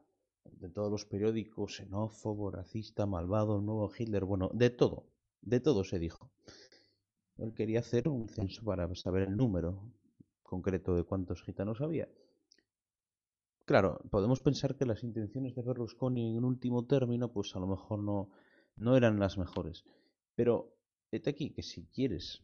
[0.43, 5.05] de todos los periódicos, xenófobo, racista, malvado, nuevo Hitler, bueno, de todo,
[5.41, 6.31] de todo se dijo.
[7.37, 9.81] Él quería hacer un censo para saber el número
[10.43, 12.09] concreto de cuántos gitanos había.
[13.65, 17.99] Claro, podemos pensar que las intenciones de Berlusconi en último término, pues a lo mejor
[17.99, 18.31] no,
[18.75, 19.85] no eran las mejores.
[20.35, 20.73] Pero
[21.11, 22.43] Vete aquí que si quieres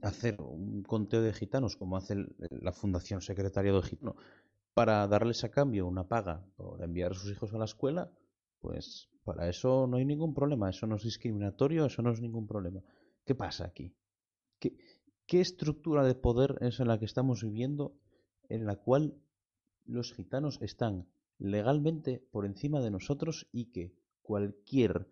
[0.00, 2.14] hacer un conteo de gitanos como hace
[2.50, 4.16] la Fundación Secretariado de Gitano
[4.74, 8.10] para darles a cambio una paga por enviar a sus hijos a la escuela,
[8.60, 12.46] pues para eso no hay ningún problema, eso no es discriminatorio, eso no es ningún
[12.46, 12.82] problema.
[13.24, 13.94] ¿Qué pasa aquí?
[14.58, 17.96] ¿Qué, estructura de poder es en la que estamos viviendo
[18.48, 19.16] en la cual
[19.84, 21.08] los gitanos están
[21.38, 25.08] legalmente por encima de nosotros y que cualquier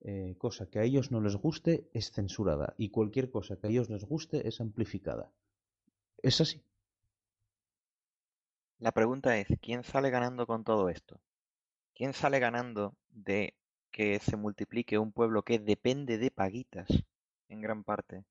[0.00, 3.70] eh, cosa que a ellos no les guste es censurada y cualquier cosa que a
[3.70, 5.32] ellos les guste es amplificada.
[6.22, 6.62] Es así.
[8.78, 11.20] La pregunta es, ¿quién sale ganando con todo esto?
[11.94, 13.54] ¿Quién sale ganando de
[13.90, 16.88] que se multiplique un pueblo que depende de paguitas
[17.48, 18.24] en gran parte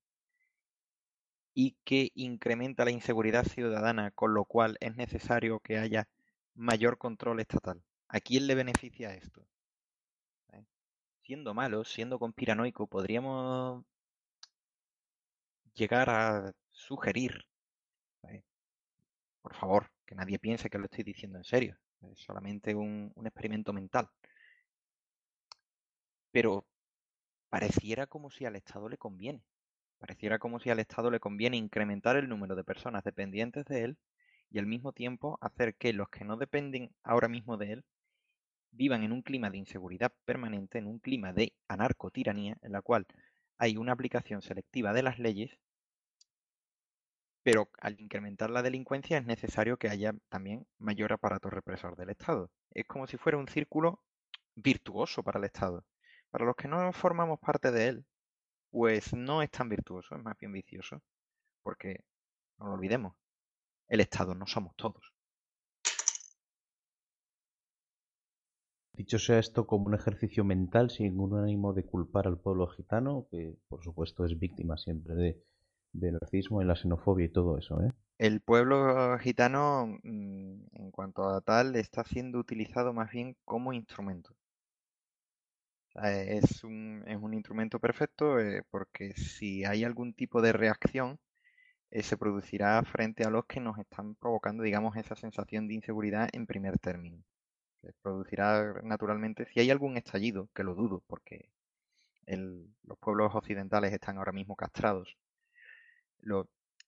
[1.54, 6.08] y que incrementa la inseguridad ciudadana, con lo cual es necesario que haya
[6.54, 7.82] mayor control estatal?
[8.08, 9.48] ¿A quién le beneficia esto?
[11.26, 13.84] siendo malos, siendo conspiranoico, podríamos
[15.74, 17.46] llegar a sugerir,
[18.24, 18.44] ¿eh?
[19.42, 23.74] por favor, que nadie piense que lo estoy diciendo en serio, es solamente un, experimento
[23.74, 24.10] mental.
[26.32, 26.66] Pero
[27.50, 29.44] pareciera como si al Estado le conviene,
[30.00, 33.98] pareciera como si al Estado le conviene incrementar el número de personas dependientes de él
[34.52, 37.86] y al mismo tiempo hacer que los que no dependen ahora mismo de él
[38.72, 43.08] vivan en un clima de inseguridad permanente, en un clima de anarcotiranía, en la cual
[43.58, 45.58] hay una aplicación selectiva de las leyes,
[47.46, 52.50] pero al incrementar la delincuencia es necesario que haya también mayor aparato represor del Estado.
[52.72, 54.02] Es como si fuera un círculo
[54.56, 55.86] virtuoso para el Estado.
[56.32, 58.06] Para los que no formamos parte de él,
[58.72, 61.04] pues no es tan virtuoso, es más bien vicioso,
[61.62, 62.04] porque
[62.58, 63.14] no lo olvidemos,
[63.90, 65.14] el Estado no somos todos.
[68.94, 73.28] Dicho sea esto como un ejercicio mental sin ningún ánimo de culpar al pueblo gitano,
[73.30, 75.44] que por supuesto es víctima siempre de,
[76.00, 77.82] del racismo y la xenofobia y todo eso.
[77.82, 77.92] ¿eh?
[78.18, 84.36] El pueblo gitano, mm, en cuanto a tal, está siendo utilizado más bien como instrumento.
[86.04, 91.20] es, un, es un instrumento perfecto eh, porque si hay algún tipo de reacción,
[91.92, 96.30] eh, se producirá frente a los que nos están provocando, digamos, esa sensación de inseguridad
[96.34, 97.24] en primer término
[98.02, 101.50] producirá naturalmente, si hay algún estallido, que lo dudo, porque
[102.28, 105.16] los pueblos occidentales están ahora mismo castrados,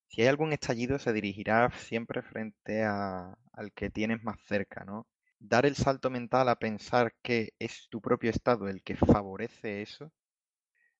[0.07, 5.07] si hay algún estallido se dirigirá siempre frente al que tienes más cerca, ¿no?
[5.39, 10.11] dar el salto mental a pensar que es tu propio estado el que favorece eso,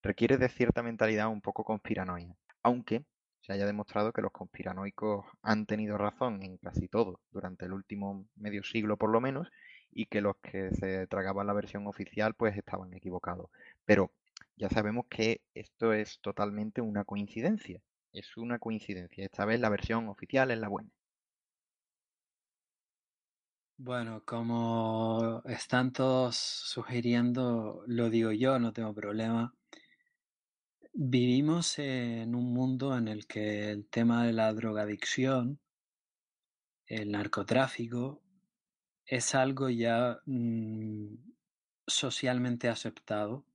[0.04, 2.36] requiere de cierta mentalidad un poco conspiranoia.
[2.64, 3.04] Aunque
[3.42, 8.28] se haya demostrado que los conspiranoicos han tenido razón en casi todo durante el último
[8.36, 9.50] medio siglo por lo menos
[9.92, 13.50] y que los que se tragaban la versión oficial pues estaban equivocados.
[13.86, 14.12] Pero
[14.56, 17.82] ya sabemos que esto es totalmente una coincidencia.
[18.12, 19.26] Es una coincidencia.
[19.26, 20.90] Esta vez la versión oficial es la buena.
[23.80, 29.54] Bueno, como están todos sugiriendo, lo digo yo, no tengo problema.
[30.94, 35.60] Vivimos en un mundo en el que el tema de la drogadicción,
[36.88, 38.24] el narcotráfico,
[39.06, 41.16] es algo ya mm,
[41.88, 43.47] socialmente aceptado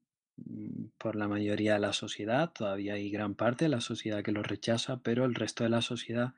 [0.99, 2.53] por la mayoría de la sociedad.
[2.53, 5.82] Todavía hay gran parte de la sociedad que lo rechaza, pero el resto de la
[5.82, 6.34] sociedad,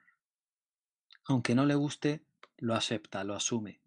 [1.24, 2.22] aunque no le guste,
[2.58, 3.80] lo acepta, lo asume.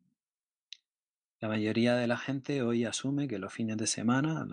[1.40, 4.46] La mayoría de la gente hoy asume que los fines de semana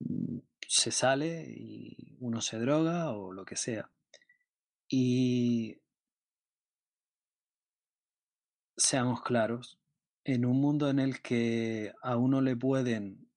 [0.00, 3.90] mm, se sale y uno se droga o lo que sea.
[4.88, 5.78] Y
[8.76, 9.78] seamos claros,
[10.24, 13.28] en un mundo en el que a uno le pueden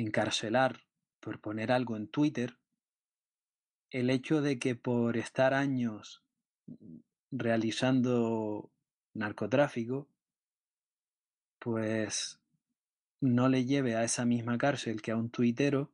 [0.00, 0.86] encarcelar
[1.20, 2.58] por poner algo en Twitter,
[3.90, 6.22] el hecho de que por estar años
[7.30, 8.70] realizando
[9.14, 10.08] narcotráfico,
[11.58, 12.40] pues
[13.20, 15.92] no le lleve a esa misma cárcel que a un tuitero,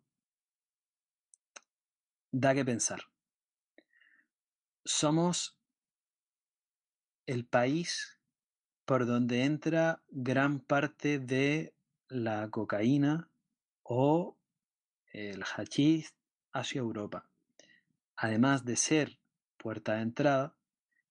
[2.30, 3.00] da que pensar.
[4.84, 5.58] Somos
[7.26, 8.20] el país
[8.84, 11.74] por donde entra gran parte de
[12.08, 13.28] la cocaína
[13.88, 14.36] o
[15.12, 16.14] el hachís
[16.52, 17.28] hacia Europa.
[18.16, 19.18] Además de ser
[19.56, 20.56] puerta de entrada,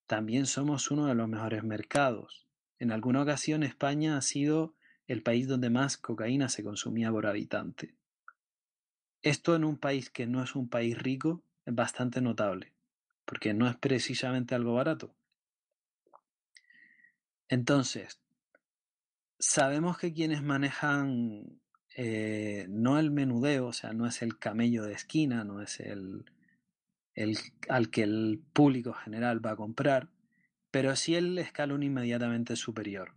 [0.06, 2.46] también somos uno de los mejores mercados.
[2.78, 4.74] En alguna ocasión España ha sido
[5.06, 7.94] el país donde más cocaína se consumía por habitante.
[9.22, 12.72] Esto en un país que no es un país rico es bastante notable,
[13.24, 15.14] porque no es precisamente algo barato.
[17.48, 18.20] Entonces,
[19.38, 21.60] sabemos que quienes manejan
[21.98, 26.26] eh, no el menudeo, o sea, no es el camello de esquina, no es el,
[27.14, 27.38] el,
[27.70, 30.10] al que el público general va a comprar,
[30.70, 33.14] pero sí el escalón inmediatamente superior.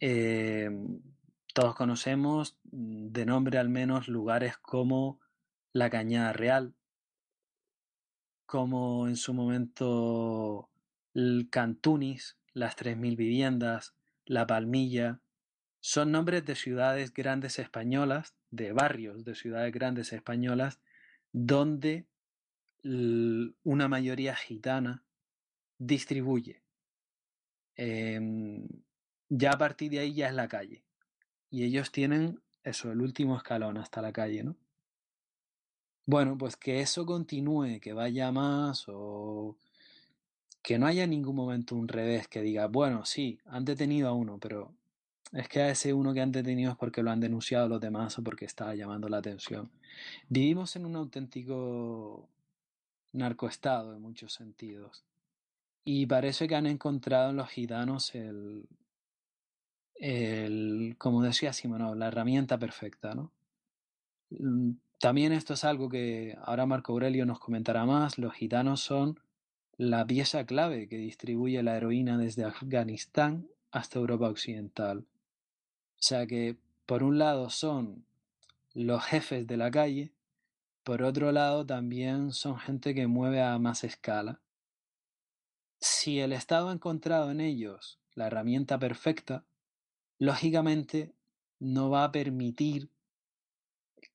[0.00, 0.70] Eh,
[1.52, 5.20] todos conocemos de nombre al menos lugares como
[5.74, 6.74] la Cañada Real,
[8.46, 10.70] como en su momento
[11.12, 15.20] el Cantunis, las 3.000 viviendas, La Palmilla,
[15.86, 20.80] son nombres de ciudades grandes españolas, de barrios de ciudades grandes españolas,
[21.30, 22.06] donde
[22.82, 25.04] una mayoría gitana
[25.76, 26.62] distribuye.
[27.76, 28.66] Em,
[29.28, 30.86] ya a partir de ahí ya es la calle.
[31.50, 34.56] Y ellos tienen eso, el último escalón hasta la calle, ¿no?
[36.06, 39.58] Bueno, pues que eso continúe, que vaya más o
[40.62, 44.14] que no haya en ningún momento un revés que diga, bueno, sí, han detenido a
[44.14, 44.74] uno, pero
[45.34, 48.18] es que a ese uno que han detenido es porque lo han denunciado los demás
[48.18, 49.70] o porque está llamando la atención.
[50.28, 52.28] Vivimos en un auténtico
[53.12, 55.04] narcoestado en muchos sentidos.
[55.84, 58.66] Y parece que han encontrado en los gitanos el,
[59.96, 63.32] el como decía Simonov, la herramienta perfecta, ¿no?
[64.30, 69.20] Mm, también esto es algo que ahora Marco Aurelio nos comentará más, los gitanos son
[69.76, 75.04] la pieza clave que distribuye la heroína desde Afganistán hasta Europa Occidental.
[76.06, 78.04] Sea que, por un lado, son
[78.74, 80.12] los jefes de la calle
[80.84, 84.38] por otro lado, también son gente que mueve a más escala.
[85.80, 89.44] Si el Estado ha encontrado en ellos la herramienta perfecta,
[90.18, 91.14] lógicamente
[91.58, 92.90] no va a permitir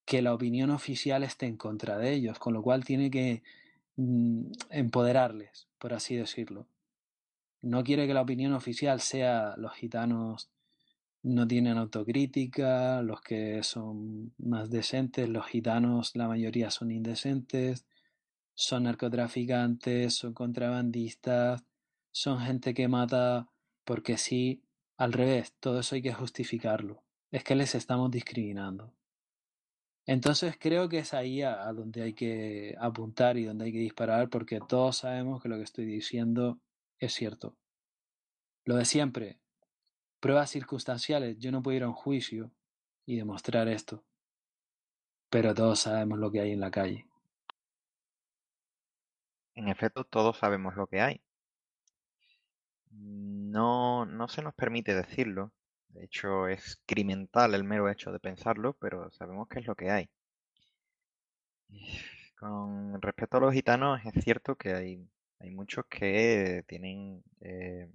[0.06, 3.42] que la opinión oficial esté en contra de ellos, con lo cual tiene que
[3.96, 6.68] mm, empoderarles, por así decirlo.
[7.64, 10.50] No quiere que la opinión oficial sea los gitanos
[11.22, 17.86] no tienen autocrítica, los que son más decentes, los gitanos, la mayoría son indecentes,
[18.54, 21.64] son narcotraficantes, son contrabandistas,
[22.12, 23.50] son gente que mata
[23.84, 24.64] porque sí,
[24.98, 27.04] al revés, todo eso hay que justificarlo.
[27.32, 28.94] Es que les estamos discriminando.
[30.06, 34.30] Entonces creo que es ahí a, donde hay que apuntar y donde hay que disparar
[34.30, 36.60] porque todos sabemos que lo que estoy diciendo
[36.98, 37.56] es cierto.
[38.66, 39.40] Lo de siempre,
[40.20, 42.52] pruebas circunstanciales, yo no puedo ir a un juicio
[43.06, 44.04] y demostrar esto,
[45.30, 47.06] pero todos sabemos lo que hay en la calle.
[49.56, 51.22] En efecto, todos sabemos lo que hay.
[52.92, 55.52] No, no se nos permite decirlo.
[55.90, 59.92] De hecho, es criminal el mero hecho de pensarlo, pero sabemos que es lo que
[59.92, 60.10] hay.
[62.40, 65.10] Con respecto a los gitanos, es cierto que hay,
[65.40, 67.90] hay muchos que tienen, eh,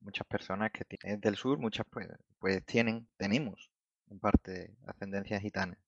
[0.00, 3.70] muchas personas que tienen del sur, muchas pues, pues tienen, tenemos
[4.10, 5.78] en parte ascendencia gitana.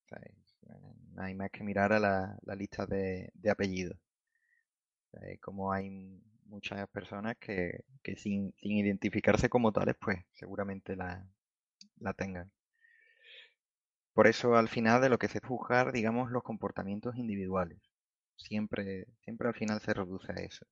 [1.14, 3.98] no hay más que mirar a la, lista de, apellidos.
[5.40, 5.90] como hay
[6.46, 7.84] muchas personas que,
[8.16, 11.26] sin, identificarse como tales, pues seguramente la,
[12.00, 12.50] la tengan.
[14.14, 17.78] Por eso al final de lo que se juzgar, digamos, los comportamientos individuales.
[18.36, 20.66] Siempre, siempre al final se reduce a eso.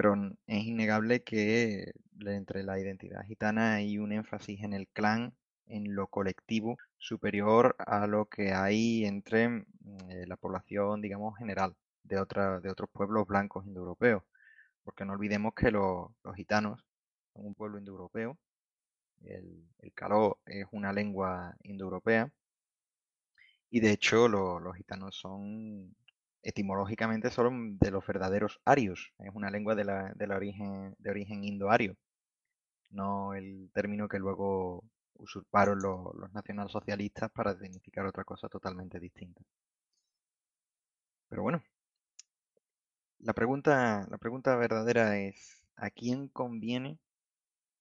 [0.00, 0.14] Pero
[0.46, 5.34] es innegable que entre la identidad gitana hay un énfasis en el clan,
[5.66, 9.64] en lo colectivo, superior a lo que hay entre mm,
[10.08, 14.22] eh, la población, digamos, general de, otros pueblos blancos indoeuropeos.
[14.84, 16.82] Porque no olvidemos que los, gitanos
[17.34, 18.38] son un pueblo indoeuropeo.
[19.22, 22.32] El, el caló es una lengua indoeuropea.
[23.68, 25.94] Y de hecho los gitanos son
[26.42, 29.12] etimológicamente son de los verdaderos arios.
[29.18, 31.96] Es una lengua de, la, de, origen, de origen indo-ario.
[32.90, 34.84] No el término que luego
[35.14, 39.42] usurparon los, los nacionalsocialistas para significar otra cosa totalmente distinta.
[41.28, 41.62] Pero bueno,
[43.20, 46.98] la pregunta, la pregunta verdadera es, ¿a quién conviene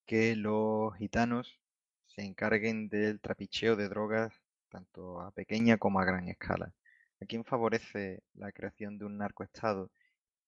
[0.05, 1.59] que los gitanos
[2.07, 4.33] se encarguen del trapicheo de drogas
[4.69, 6.73] tanto a pequeña como a gran escala?
[7.21, 9.91] ¿A quién favorece la creación de un narcoestado?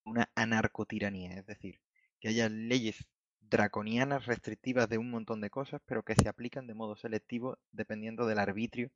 [0.04, 1.80] Una anarcotiranía, es decir,
[2.20, 3.06] que haya leyes
[3.40, 8.26] draconianas restrictivas de un montón de cosas, pero que se aplican de modo selectivo dependiendo
[8.26, 8.90] del arbitrio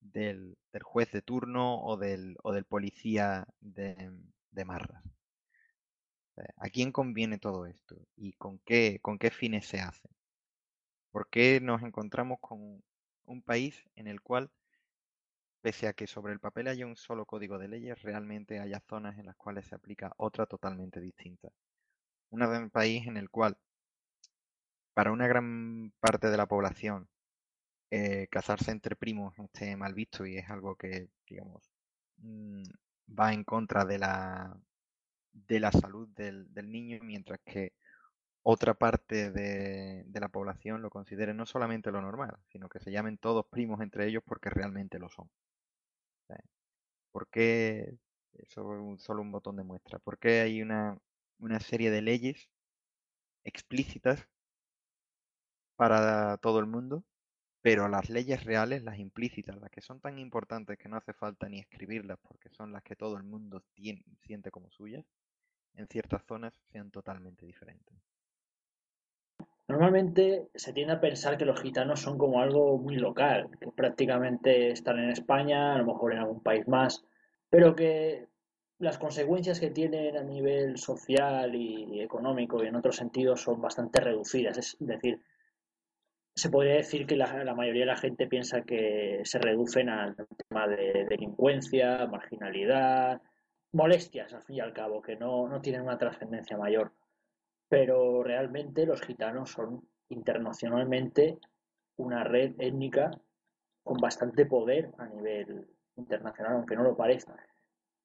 [0.00, 4.10] del, juez de turno o del, o del policía de,
[4.50, 5.02] de marras.
[6.56, 7.96] ¿A quién conviene todo esto?
[8.16, 10.08] ¿Y con qué, con qué fines se hace?
[11.10, 12.82] ¿Por qué nos encontramos con
[13.24, 14.50] un país en el cual,
[15.62, 19.18] pese a que sobre el papel haya un solo código de leyes, realmente haya zonas
[19.18, 21.50] en las cuales se aplica otra totalmente distinta?
[22.30, 23.56] Un país en el cual,
[24.94, 27.08] para una gran parte de la población,
[27.90, 31.62] eh, casarse entre primos esté mal visto y es algo que, digamos,
[32.18, 32.62] mm,
[33.18, 34.56] va en contra de la,
[35.32, 37.72] de la salud del, niño, mientras que
[38.42, 43.18] otra parte de, la población lo considere no solamente lo normal, sino que se llamen
[43.18, 45.28] todos primos entre ellos porque realmente lo son.
[47.12, 47.96] ¿Por qué?
[48.34, 49.98] Eso es solo un botón de muestra.
[49.98, 50.98] ¿Por qué hay una,
[51.38, 52.48] una serie de leyes
[53.44, 54.28] explícitas
[55.76, 57.04] para todo el mundo,
[57.60, 61.48] pero las leyes reales, las implícitas, las que son tan importantes que no hace falta
[61.48, 63.62] ni escribirlas porque son las que todo el mundo
[64.20, 65.04] siente como suyas,
[65.74, 68.11] en ciertas zonas sean totalmente diferentes.
[69.72, 74.70] Normalmente se tiende a pensar que los gitanos son como algo muy local, que prácticamente
[74.70, 77.02] están en España, a lo mejor en algún país más,
[77.48, 78.28] pero que
[78.78, 84.02] las consecuencias que tienen a nivel social y económico y en otros sentidos son bastante
[84.02, 84.58] reducidas.
[84.58, 85.22] Es decir,
[86.34, 90.14] se podría decir que la, mayoría de la gente piensa que se reducen al
[90.48, 93.22] tema de delincuencia, marginalidad,
[93.72, 96.92] molestias, al fin y al cabo, que no, no tienen una trascendencia mayor.
[97.72, 101.38] Pero realmente los gitanos son internacionalmente
[101.96, 103.10] una red étnica
[103.82, 105.66] con bastante poder a nivel
[105.96, 107.34] internacional, aunque no lo parezca.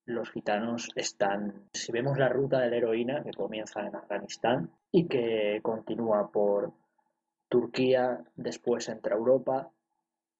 [0.05, 5.09] Los gitanos están, si vemos la ruta de la heroína que comienza en Afganistán y
[5.09, 6.71] que continúa por
[7.49, 9.69] Turquía, después entra Europa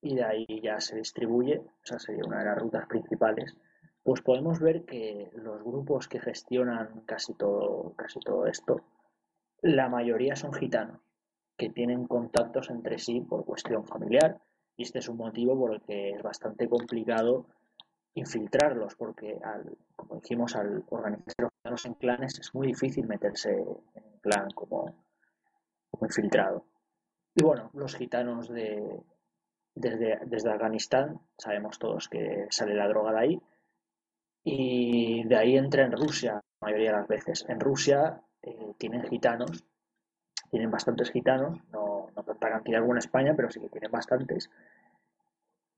[0.02, 3.58] y de ahí ya se distribuye, esa sería una de las rutas principales
[4.08, 8.86] pues podemos ver que los grupos que gestionan casi todo, casi todo esto,
[9.62, 11.02] la mayoría son gitanos,
[11.58, 14.40] que tienen contactos entre sí por cuestión familiar,
[14.76, 17.48] y este es un motivo por el que es bastante complicado
[18.14, 23.52] infiltrarlos, porque al, como dijimos, al organizar los gitanos en clanes es muy difícil meterse
[23.52, 25.04] en un clan como,
[25.92, 26.66] como infiltrado.
[27.36, 29.04] Y bueno, los gitanos de,
[29.76, 33.42] desde, desde Afganistán, sabemos todos que sale la droga de ahí,
[34.44, 37.46] y de ahí entra en Rusia la mayoría de las veces.
[37.50, 39.64] En Rusia eh, tienen gitanos,
[40.50, 44.50] tienen bastantes gitanos, no, no tanta cantidad como en España, pero sí que tienen bastantes.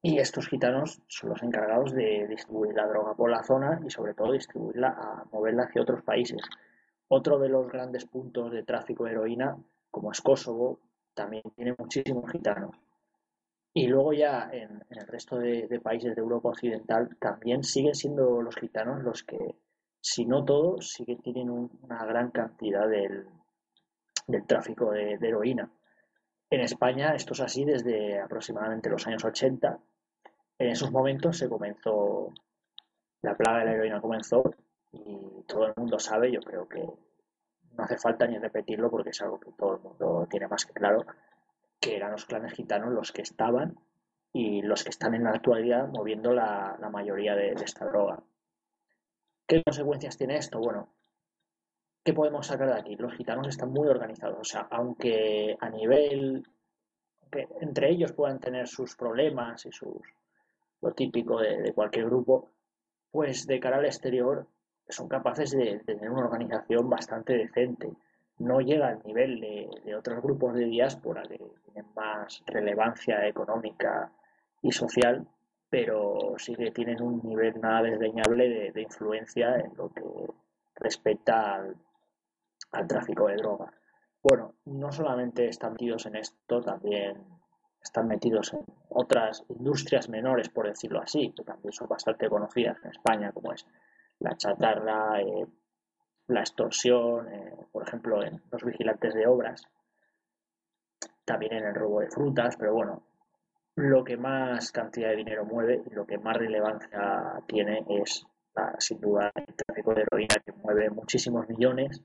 [0.01, 4.13] Y estos gitanos son los encargados de distribuir la droga por la zona y sobre
[4.13, 6.41] todo distribuirla a moverla hacia otros países.
[7.09, 9.57] Otro de los grandes puntos de tráfico de heroína,
[9.91, 10.79] como es Kosovo,
[11.13, 12.75] también tiene muchísimos gitanos.
[13.73, 18.55] Y luego ya en, el resto de, países de Europa Occidental también siguen siendo los
[18.55, 19.55] gitanos los que,
[20.11, 23.27] si no todos, sí que tienen una gran cantidad del,
[24.25, 25.71] del tráfico de, heroína.
[26.49, 29.79] En España esto es así desde aproximadamente los años 80.
[30.57, 32.33] En esos momentos se comenzó,
[33.21, 34.41] la plaga de la heroína comenzó
[34.91, 39.21] y todo el mundo sabe, yo creo que no hace falta ni repetirlo porque es
[39.21, 41.05] algo que todo el mundo tiene más que claro,
[41.79, 43.77] que eran los clanes gitanos los que estaban
[44.33, 48.23] y los que están en la actualidad moviendo la, mayoría de, esta droga.
[49.49, 50.59] ¿Qué consecuencias tiene esto?
[50.59, 50.89] Bueno,
[52.03, 52.95] ¿qué podemos sacar de aquí?
[52.95, 56.43] Los gitanos están muy organizados, o sea, aunque a nivel,
[57.31, 60.03] que entre ellos puedan tener sus problemas y sus
[60.81, 62.51] lo típico de, cualquier grupo,
[63.09, 64.45] pues de cara al exterior
[64.87, 67.91] son capaces de, tener una organización bastante decente.
[68.37, 74.11] No llega al nivel de, otros grupos de diáspora que tienen más relevancia económica
[74.61, 75.25] y social,
[75.69, 80.03] pero sí que tienen un nivel nada desdeñable de, influencia en lo que
[80.75, 81.75] respecta al,
[82.71, 83.73] al tráfico de drogas.
[84.21, 87.23] Bueno, no solamente están metidos en esto, también
[87.81, 92.91] están metidos en otras industrias menores, por decirlo así, que también son bastante conocidas en
[92.91, 93.65] España, como es
[94.19, 95.47] la chatarra, eh,
[96.27, 99.63] la extorsión, eh, por ejemplo, en los vigilantes de obras,
[101.25, 103.03] también en el robo de frutas, pero bueno,
[103.79, 108.25] lo que más cantidad de dinero mueve y lo que más relevancia tiene es,
[108.79, 112.01] sin duda, el tráfico de heroína que mueve muchísimos millones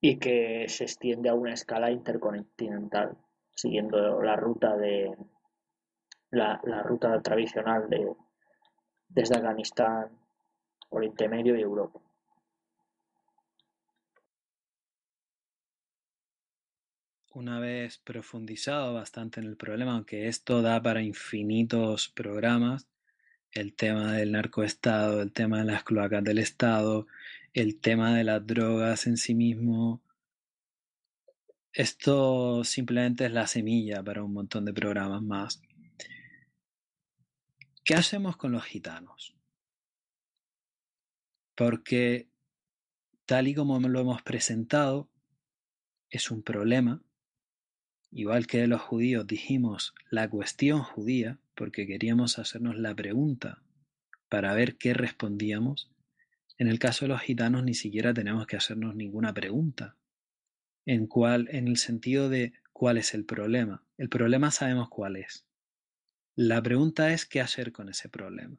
[0.00, 3.16] y que se extiende a una escala intercontinental,
[3.54, 5.16] siguiendo la ruta de
[6.30, 8.14] la, la ruta tradicional de
[9.08, 10.08] desde Afganistán,
[10.90, 12.00] Oriente Medio y Europa.
[17.30, 22.86] Una vez profundizado bastante en el problema, aunque esto da para infinitos programas,
[23.52, 27.06] el tema del narcoestado, el tema de las cloacas del Estado,
[27.54, 30.02] el tema de las drogas en sí mismo,
[31.72, 35.62] esto simplemente es la semilla para un montón de programas más.
[37.84, 39.34] ¿Qué hacemos con los gitanos?
[41.60, 42.26] porque
[43.26, 45.10] tal y como lo hemos presentado,
[46.08, 47.02] es un problema.
[48.12, 53.62] Igual que de los judíos dijimos la cuestión judía, porque queríamos hacernos la pregunta
[54.28, 55.90] para ver qué respondíamos,
[56.58, 59.96] en el caso de los gitanos ni siquiera tenemos que hacernos ninguna pregunta.
[60.84, 63.84] En cuál, en el sentido de cuál es el problema.
[63.96, 65.46] El problema sabemos cuál es.
[66.34, 68.56] La pregunta es qué hacer con ese problema.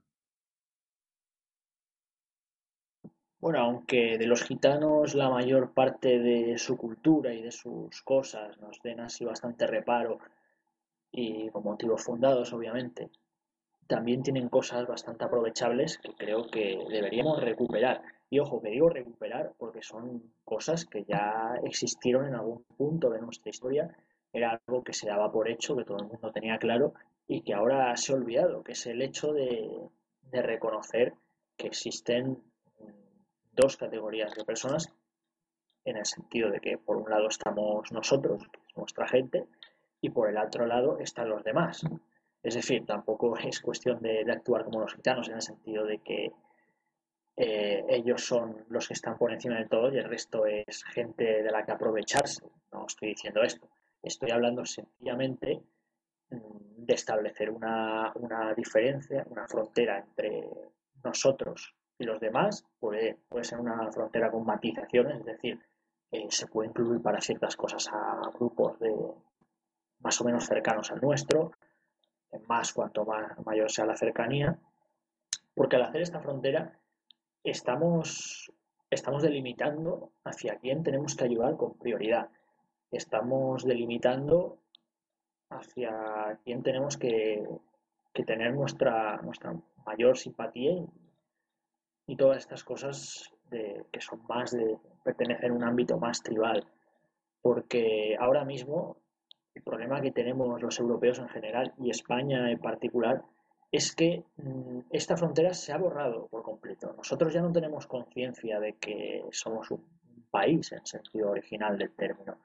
[3.42, 8.56] Bueno, aunque de los gitanos la mayor parte de su cultura y de sus cosas
[8.60, 10.20] nos den así bastante reparo
[11.12, 13.10] y con motivos fundados, obviamente,
[13.88, 18.04] también tienen cosas bastante aprovechables que creo que deberíamos recuperar.
[18.30, 23.22] Y ojo, que digo recuperar porque son cosas que ya existieron en algún punto de
[23.22, 23.90] nuestra historia,
[24.32, 26.94] era algo que se daba por hecho, que todo el mundo tenía claro
[27.28, 29.68] y que ahora se ha olvidado, que es el hecho de,
[30.32, 31.16] de reconocer
[31.58, 32.38] que existen
[33.52, 34.92] dos categorías de personas
[35.84, 39.48] en el sentido de que por un lado estamos nosotros, que es nuestra gente,
[40.00, 41.84] y por el otro lado están los demás.
[42.44, 46.32] Es decir, tampoco es cuestión de, actuar como los gitanos en el sentido de que
[47.38, 51.44] eh, ellos son los que están por encima de todo y el resto es gente
[51.44, 52.46] de la que aprovecharse.
[52.72, 53.68] No estoy diciendo esto.
[54.04, 55.62] Estoy hablando sencillamente
[56.30, 60.48] mm, de establecer una, una diferencia, una frontera entre
[61.04, 65.60] nosotros y los demás puede, puede ser una frontera con matizaciones, es decir,
[66.30, 68.92] se puede incluir para ciertas cosas a grupos de
[70.00, 71.52] más o menos cercanos al nuestro,
[72.48, 74.58] más cuanto más mayor sea la cercanía,
[75.54, 76.80] porque al hacer esta frontera
[77.44, 78.52] estamos,
[78.90, 82.30] estamos delimitando hacia quién tenemos que ayudar con prioridad.
[82.90, 84.58] Estamos delimitando
[85.50, 87.48] hacia quién tenemos que,
[88.12, 89.54] que tener nuestra, nuestra
[89.86, 90.74] mayor simpatía
[92.16, 96.68] todas estas cosas de, que son más de pertenecer a un ámbito más tribal.
[97.42, 98.98] Porque ahora mismo
[99.54, 103.24] el problema que tenemos los europeos en general y España en particular
[103.72, 106.94] es que mm, esta frontera se ha borrado por completo.
[106.96, 109.86] Nosotros ya no tenemos conciencia de que somos un
[110.30, 112.40] país en sentido original del término.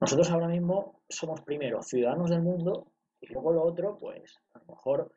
[0.00, 4.66] Nosotros ahora mismo somos primero ciudadanos del mundo y luego lo otro, pues a lo
[4.66, 5.12] mejor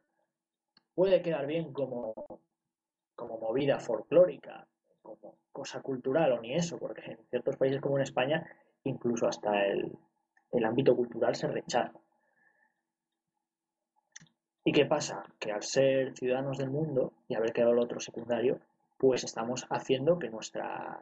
[0.96, 2.14] puede quedar bien como
[3.22, 4.68] como movida folclórica,
[5.04, 8.48] como cosa cultural o ni eso, porque en ciertos países como en España
[8.84, 9.96] incluso hasta el,
[10.66, 11.94] ámbito cultural se rechaza.
[14.64, 15.24] ¿Y qué pasa?
[15.38, 18.60] Que al ser ciudadanos del mundo y haber quedado lo otro secundario,
[18.98, 21.00] pues estamos haciendo que nuestra,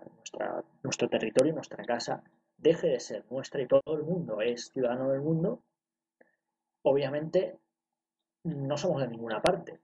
[0.83, 2.21] nuestro territorio, nuestra casa,
[2.57, 5.61] deje de ser nuestra y todo el mundo es ciudadano del mundo,
[6.81, 7.57] obviamente
[8.43, 9.79] no somos de ninguna parte.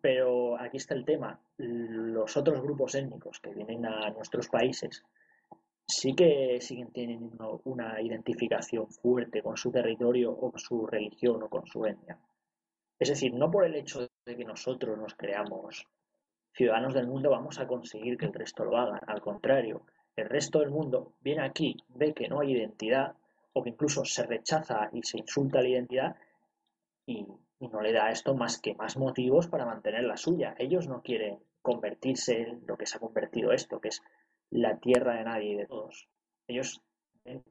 [0.00, 1.40] Pero aquí está el tema.
[1.58, 5.02] Los otros grupos étnicos que vienen a nuestros países
[5.86, 11.48] sí que siguen teniendo una identificación fuerte con su territorio o con su religión o
[11.48, 12.18] con su etnia.
[12.98, 15.86] Es decir, no por el hecho de que nosotros nos creamos
[16.52, 19.00] ciudadanos del mundo vamos a conseguir que el resto lo hagan.
[19.06, 19.82] Al contrario,
[20.16, 23.14] el resto del mundo viene aquí, ve que no hay identidad
[23.52, 26.16] o que incluso se rechaza y se insulta la identidad
[27.06, 27.26] y,
[27.60, 30.54] no le da esto más que más motivos para mantener la suya.
[30.58, 34.02] Ellos no quieren convertirse en lo que se ha convertido esto, que es
[34.50, 36.08] la tierra de nadie y de todos.
[36.46, 36.82] Ellos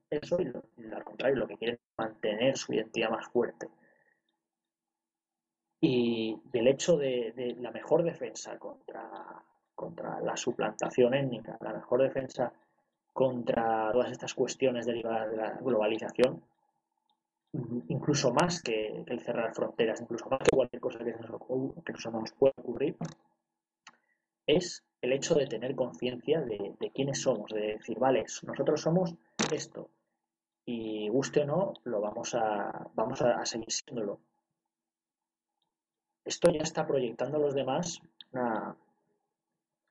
[0.09, 0.47] eso y,
[0.93, 3.67] al contrario, lo que quieren es mantener su identidad más fuerte.
[5.81, 12.53] Y, el hecho de, la mejor defensa contra, contra la suplantación étnica, la mejor defensa
[13.13, 16.41] contra todas estas cuestiones derivadas de la globalización,
[17.87, 22.31] incluso más que, el cerrar fronteras, incluso más que cualquier cosa que, nos, que nos
[22.33, 22.95] pueda ocurrir,
[24.47, 29.15] es el hecho de tener conciencia de, quiénes somos, de decir, vale, nosotros somos
[29.51, 29.89] esto,
[30.65, 34.19] y guste o no, lo vamos a, vamos a, seguir siéndolo.
[36.23, 38.01] Esto ya está proyectando a los demás
[38.31, 38.75] una,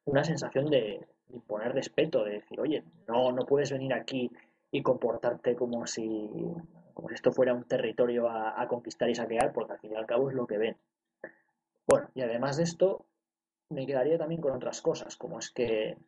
[0.04, 4.30] una sensación de, imponer respeto, de decir, oye, no, no puedes venir aquí
[4.70, 6.30] y comportarte como si,
[6.94, 10.06] como si esto fuera un territorio a, conquistar y saquear, porque al fin y al
[10.06, 10.76] cabo es lo que ven.
[11.86, 13.06] Bueno, y además de esto,
[13.68, 15.98] me quedaría también con otras cosas, como es que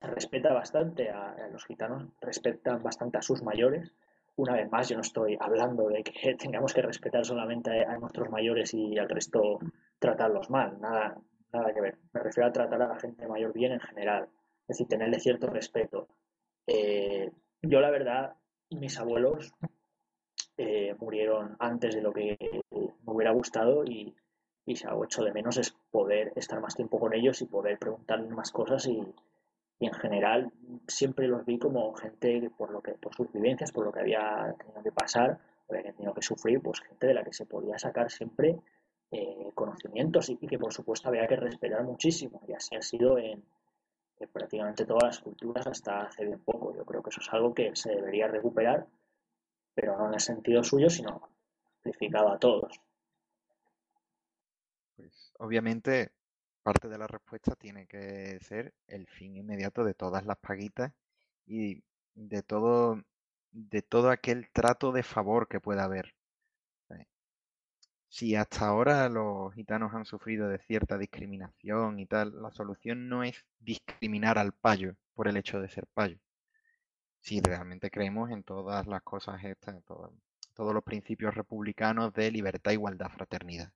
[0.00, 3.92] respeta bastante a, los gitanos, respetan bastante a sus mayores.
[4.36, 8.30] Una vez más, yo no estoy hablando de que tengamos que respetar solamente a, nuestros
[8.30, 9.58] mayores y al resto
[9.98, 11.18] tratarlos mal, nada,
[11.52, 11.98] nada que ver.
[12.12, 14.28] Me refiero a tratar a la gente mayor bien en general,
[14.62, 16.08] es decir, tenerle cierto respeto.
[16.66, 17.30] Eh,
[17.62, 18.34] yo, la verdad,
[18.70, 19.52] mis abuelos
[20.56, 22.36] eh, murieron antes de lo que
[22.70, 24.14] me hubiera gustado y,
[24.66, 27.78] y si algo hecho de menos es poder estar más tiempo con ellos y poder
[27.78, 29.00] preguntarles más cosas y,
[29.78, 30.50] en general
[30.88, 34.54] siempre los vi como gente por lo que por sus vivencias por lo que había
[34.58, 37.34] tenido que pasar por lo que había tenido que sufrir pues gente de la que
[37.34, 38.56] se podía sacar siempre
[39.10, 43.44] eh, conocimientos y, que por supuesto había que respetar muchísimo y así ha sido en,
[44.18, 47.54] en, prácticamente todas las culturas hasta hace bien poco yo creo que eso es algo
[47.54, 48.86] que se debería recuperar
[49.74, 51.30] pero no en el sentido suyo sino
[51.76, 52.80] amplificado a todos
[54.96, 56.12] pues obviamente
[56.66, 60.92] parte de la respuesta tiene que ser el fin inmediato de todas las paguitas
[61.46, 61.84] y
[62.16, 63.00] de todo,
[63.52, 66.15] de todo aquel trato de favor que pueda haber.
[68.08, 73.22] Si hasta ahora los gitanos han sufrido de cierta discriminación y tal, la solución no
[73.24, 76.18] es discriminar al payo por el hecho de ser payo.
[77.20, 83.10] Si realmente creemos en todas las cosas estas, todos los principios republicanos de libertad, igualdad,
[83.10, 83.72] fraternidad.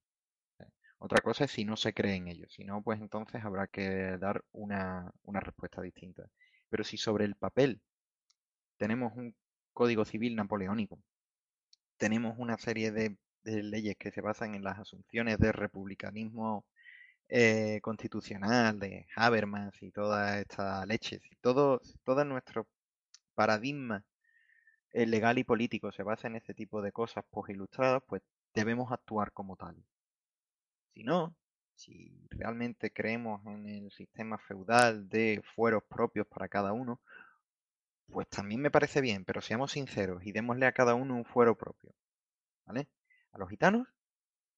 [1.02, 2.46] Otra cosa es si no se cree en ello.
[2.50, 6.30] Si no, pues entonces habrá que dar una, respuesta distinta.
[6.68, 7.80] Pero si sobre el papel
[8.76, 9.34] tenemos un
[9.72, 10.98] código civil napoleónico,
[11.96, 16.64] tenemos una serie de, leyes que se basan en las asunciones de republicanismo
[17.28, 22.66] eh, constitucional, de Habermas y toda esta leche, si todo, todo nuestro
[23.34, 24.04] paradigma
[24.92, 28.22] eh, legal y político se basa en este tipo de cosas ilustradas, pues
[28.54, 29.76] debemos actuar como tal.
[30.94, 31.34] Si no,
[31.74, 37.00] si realmente creemos en el sistema feudal de fueros propios para cada uno,
[38.10, 41.56] pues también me parece bien, pero seamos sinceros y démosle a cada uno un fuero
[41.56, 41.94] propio.
[42.66, 42.88] ¿Vale?
[43.32, 43.88] A los gitanos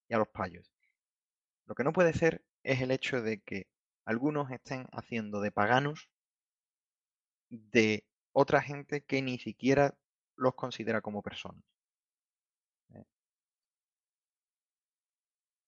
[0.09, 0.73] y a los payos.
[1.66, 3.66] Lo que no puede ser es el hecho de que
[4.05, 6.09] algunos estén haciendo de paganos
[7.51, 9.94] de otra gente que ni siquiera
[10.36, 11.62] los considera como personas.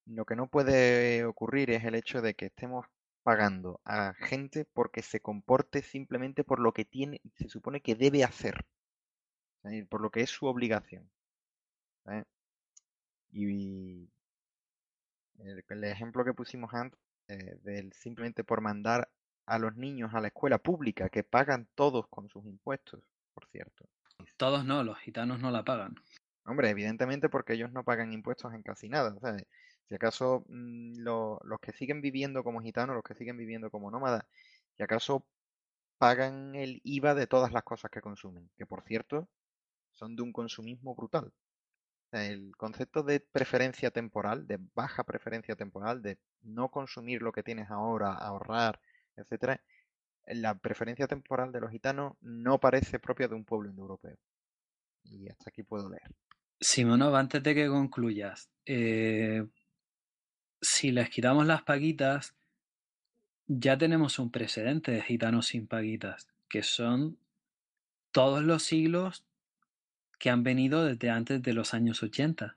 [0.07, 2.87] Lo que no puede ocurrir es el hecho de que estemos
[3.23, 8.23] pagando a gente porque se comporte simplemente por lo que tiene, se supone que debe
[8.23, 8.67] hacer,
[9.89, 11.11] por lo que es su obligación.
[13.35, 14.09] Y
[15.39, 19.11] el, ejemplo que pusimos antes, eh, del simplemente por mandar
[19.47, 23.03] a los niños a la escuela pública, que pagan todos con sus impuestos,
[23.35, 23.87] por cierto.
[24.37, 25.97] Todos no, los gitanos no la pagan.
[26.47, 29.17] Hombre, evidentemente porque ellos no pagan impuestos en casi nada.
[29.89, 34.25] Si acaso mm, los que siguen viviendo como gitanos, los que siguen viviendo como nómadas,
[34.77, 35.27] si acaso
[35.99, 39.29] pagan el IVA de todas las cosas que consumen, que por cierto
[39.93, 41.33] son de un consumismo brutal.
[42.15, 47.71] El concepto de preferencia temporal, de baja preferencia temporal, de no consumir lo que tienes
[47.71, 48.81] ahora, ahorrar,
[49.17, 49.61] etcétera,
[50.27, 54.17] la preferencia temporal de los gitanos no parece propia de un pueblo indoeuropeo.
[55.03, 56.15] Y hasta aquí puedo leer.
[56.61, 59.45] Simonov, antes de que concluyas, eh,
[60.61, 62.35] si les quitamos las paguitas,
[63.47, 67.19] ya tenemos un precedente de gitanos sin paguitas, que son
[68.13, 69.27] todos los siglos
[70.19, 72.57] que han venido desde antes de los años 80.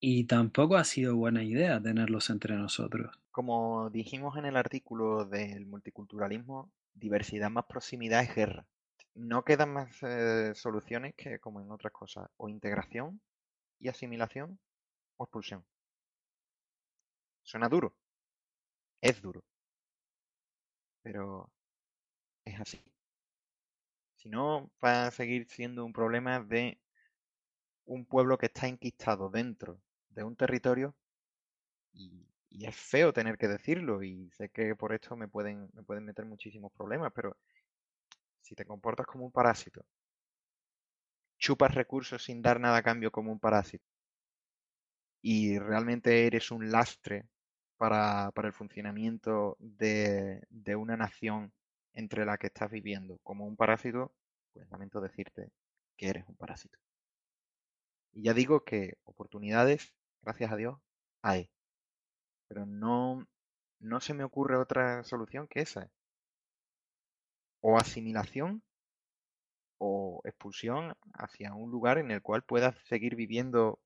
[0.00, 3.18] Y tampoco ha sido buena idea tenerlos entre nosotros.
[3.30, 8.66] Como dijimos en el artículo del multiculturalismo, diversidad más proximidad es guerra.
[9.14, 13.20] No quedan más eh, soluciones que, como en otras cosas, o integración
[13.78, 14.58] y asimilación
[15.16, 15.64] o expulsión.
[17.42, 17.94] Suena duro.
[19.00, 19.42] Es duro.
[21.02, 21.50] Pero
[22.44, 22.82] es así.
[24.26, 26.80] Si no, va a seguir siendo un problema de
[27.84, 30.96] un pueblo que está enquistado dentro de un territorio
[31.92, 36.04] y, es feo tener que decirlo y sé que por esto me pueden, me pueden
[36.04, 37.36] meter muchísimos problemas, pero
[38.40, 39.84] si te comportas como un parásito,
[41.38, 43.86] chupas recursos sin dar nada a cambio como un parásito
[45.22, 47.28] y realmente eres un lastre
[47.76, 51.52] para, el funcionamiento de, de una nación
[51.96, 54.12] entre la que estás viviendo como un parásito,
[54.52, 55.50] pues lamento decirte
[55.96, 56.78] que eres un parásito.
[58.12, 60.78] Y ya digo que oportunidades, gracias a Dios,
[61.22, 61.50] hay.
[62.48, 63.26] Pero no,
[63.80, 65.90] no se me ocurre otra solución que esa.
[67.60, 68.62] O asimilación
[69.78, 73.80] o expulsión hacia un lugar en el cual puedas seguir viviendo,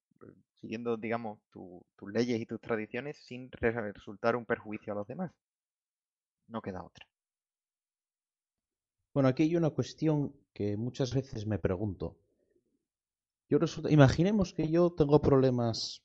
[0.60, 5.32] siguiendo, digamos, tus leyes y tus tradiciones sin resultar un perjuicio a los demás.
[6.48, 7.09] No queda otra.
[9.12, 12.16] Bueno, aquí hay una cuestión que muchas veces me pregunto.
[13.48, 13.58] Yo
[13.88, 16.02] imaginemos que yo tengo problemas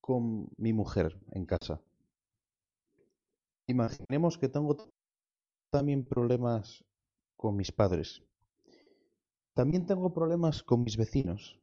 [0.00, 1.80] con mi mujer en casa.
[3.66, 4.76] Imaginemos que tengo
[5.70, 6.84] también problemas
[7.36, 8.22] con mis padres.
[9.54, 11.58] También tengo problemas con mis vecinos.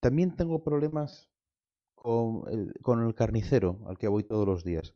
[0.00, 1.28] También tengo problemas
[1.94, 4.94] con el, con el carnicero al que voy todos los días.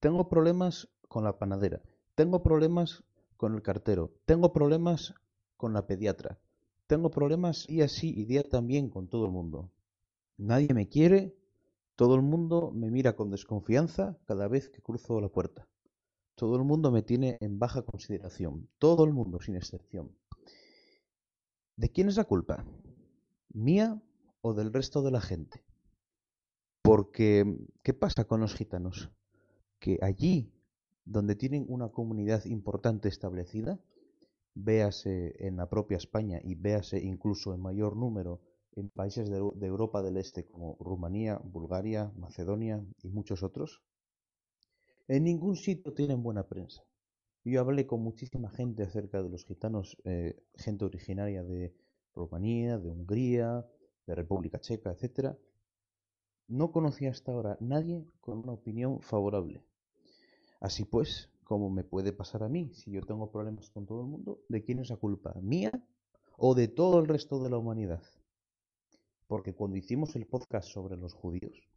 [0.00, 1.82] Tengo problemas con la panadera.
[2.14, 3.04] Tengo problemas
[3.36, 4.12] con el cartero.
[4.24, 5.14] Tengo problemas
[5.56, 6.38] con la pediatra.
[6.86, 9.72] Tengo problemas y así y día también con todo el mundo.
[10.36, 11.36] Nadie me quiere,
[11.96, 15.66] todo el mundo me mira con desconfianza cada vez que cruzo la puerta.
[16.34, 18.68] Todo el mundo me tiene en baja consideración.
[18.78, 20.14] Todo el mundo, sin excepción.
[21.76, 22.64] ¿De quién es la culpa?
[23.48, 24.00] ¿Mía
[24.42, 25.64] o del resto de la gente?
[26.82, 29.10] Porque, ¿qué pasa con los gitanos?
[29.78, 30.52] Que allí
[31.06, 33.80] donde tienen una comunidad importante establecida,
[34.54, 38.40] véase en la propia España y véase incluso en mayor número
[38.74, 43.82] en países de, Europa del Este como Rumanía, Bulgaria, Macedonia y muchos otros,
[45.08, 46.82] en ningún sitio tienen buena prensa.
[47.44, 51.74] Yo hablé con muchísima gente acerca de los gitanos, eh, gente originaria de
[52.12, 53.64] Rumanía, de Hungría,
[54.06, 55.36] de República Checa, etc.
[56.48, 59.62] No conocía hasta ahora nadie con una opinión favorable.
[60.66, 64.08] Así pues, ¿cómo me puede pasar a mí si yo tengo problemas con todo el
[64.08, 64.40] mundo?
[64.48, 65.32] ¿De quién es la culpa?
[65.40, 65.70] ¿Mía
[66.36, 68.02] o de todo el resto de la humanidad?
[69.28, 71.68] Porque cuando hicimos el podcast sobre los judíos,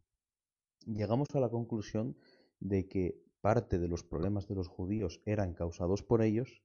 [0.86, 2.16] llegamos a la conclusión
[2.58, 6.60] de que parte de los problemas de los judíos eran causados por ellos,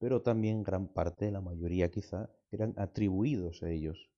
[0.00, 4.10] pero también gran parte, la mayoría quizá, eran atribuidos a ellos.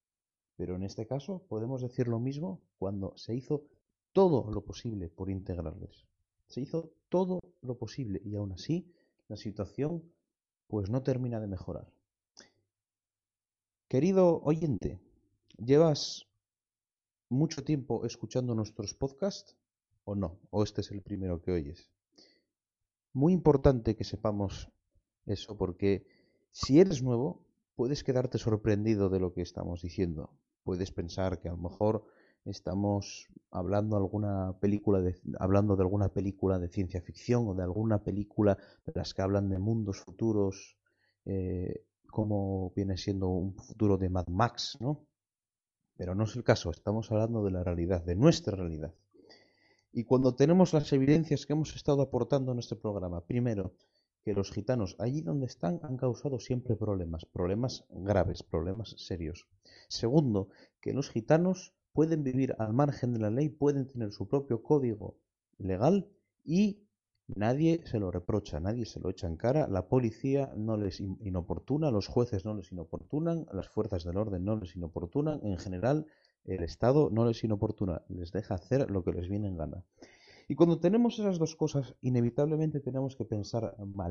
[0.57, 3.67] Pero en este caso podemos decir lo mismo cuando se hizo
[4.15, 6.07] todo lo posible por integrarles.
[6.53, 8.87] Se hizo todo lo posible y aún así
[9.27, 10.03] la situación
[10.67, 11.91] pues no termina de mejorar.
[13.89, 15.01] Querido oyente,
[15.57, 16.27] ¿llevas
[17.31, 19.57] mucho tiempo escuchando nuestros podcasts
[20.05, 20.41] o no?
[20.51, 21.89] ¿O este es el primero que oyes?
[23.15, 24.69] Muy importante que sepamos
[25.25, 26.07] eso porque
[26.51, 27.47] si eres nuevo
[27.77, 30.37] puedes quedarte sorprendido de lo que estamos diciendo.
[30.65, 32.05] Puedes pensar que a lo mejor
[32.45, 38.03] estamos hablando alguna película de, hablando de alguna película de ciencia ficción o de alguna
[38.03, 40.77] película de las que hablan de mundos futuros
[41.25, 45.07] eh, como viene siendo un futuro de Mad Max, ¿no?
[45.97, 48.95] Pero no es el caso, estamos hablando de la realidad, de nuestra realidad.
[49.93, 53.75] Y cuando tenemos las evidencias que hemos estado aportando en este programa, primero,
[54.25, 59.49] que los gitanos allí donde están han causado siempre problemas, problemas graves, problemas serios.
[59.89, 60.49] Segundo,
[60.81, 65.17] que los gitanos pueden vivir al margen de la ley, pueden tener su propio código
[65.59, 66.09] legal
[66.45, 66.83] y
[67.29, 71.91] nadie se lo reprocha, nadie se lo echa en cara, la policía no les inoportuna,
[71.91, 76.07] los jueces no les inoportunan, las fuerzas del orden no les inoportunan, en general
[76.45, 79.85] el Estado no les inoportuna, les deja hacer lo que les viene en gana.
[80.49, 84.11] Y cuando tenemos esas dos cosas, inevitablemente tenemos que pensar mal.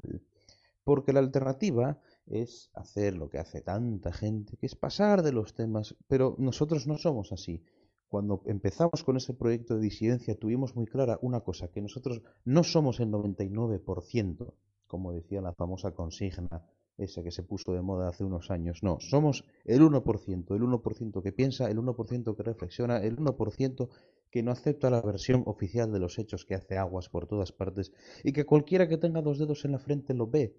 [0.84, 5.54] Porque la alternativa es hacer lo que hace tanta gente, que es pasar de los
[5.54, 7.64] temas, pero nosotros no somos así.
[8.08, 12.64] Cuando empezamos con ese proyecto de disidencia tuvimos muy clara una cosa, que nosotros no
[12.64, 14.54] somos el 99%,
[14.88, 16.66] como decía la famosa consigna
[16.98, 18.84] esa que se puso de moda hace unos años.
[18.84, 23.90] No, somos el 1%, el 1% que piensa, el 1% que reflexiona, el 1%
[24.30, 27.92] que no acepta la versión oficial de los hechos que hace aguas por todas partes
[28.24, 30.56] y que cualquiera que tenga dos dedos en la frente lo ve.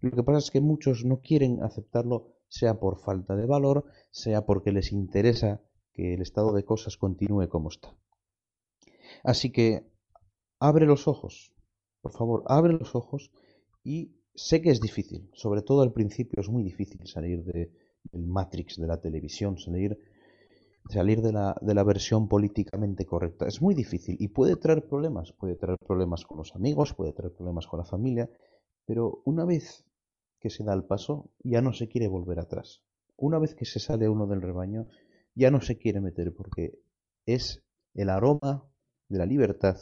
[0.00, 4.46] Lo que pasa es que muchos no quieren aceptarlo, sea por falta de valor, sea
[4.46, 5.62] porque les interesa
[5.92, 7.96] que el estado de cosas continúe como está.
[9.24, 9.90] Así que
[10.60, 11.52] abre los ojos,
[12.00, 13.30] por favor, abre los ojos
[13.82, 17.72] y Sé que es difícil, sobre todo al principio es muy difícil salir de,
[18.12, 19.98] del Matrix de la televisión, salir,
[20.90, 23.46] salir de, la, de la versión políticamente correcta.
[23.46, 27.32] Es muy difícil y puede traer problemas, puede traer problemas con los amigos, puede traer
[27.32, 28.28] problemas con la familia,
[28.86, 29.84] pero una vez
[30.40, 32.82] que se da el paso ya no se quiere volver atrás.
[33.16, 34.86] Una vez que se sale uno del rebaño
[35.34, 36.78] ya no se quiere meter porque
[37.26, 37.62] es
[37.94, 38.64] el aroma
[39.08, 39.76] de la libertad,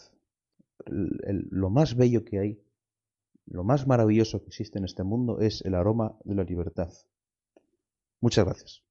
[0.87, 2.65] lo más bello que hay
[3.47, 6.93] lo más maravilloso que existe en este mundo es el aroma de la libertad.
[8.21, 8.84] Muchas gracias.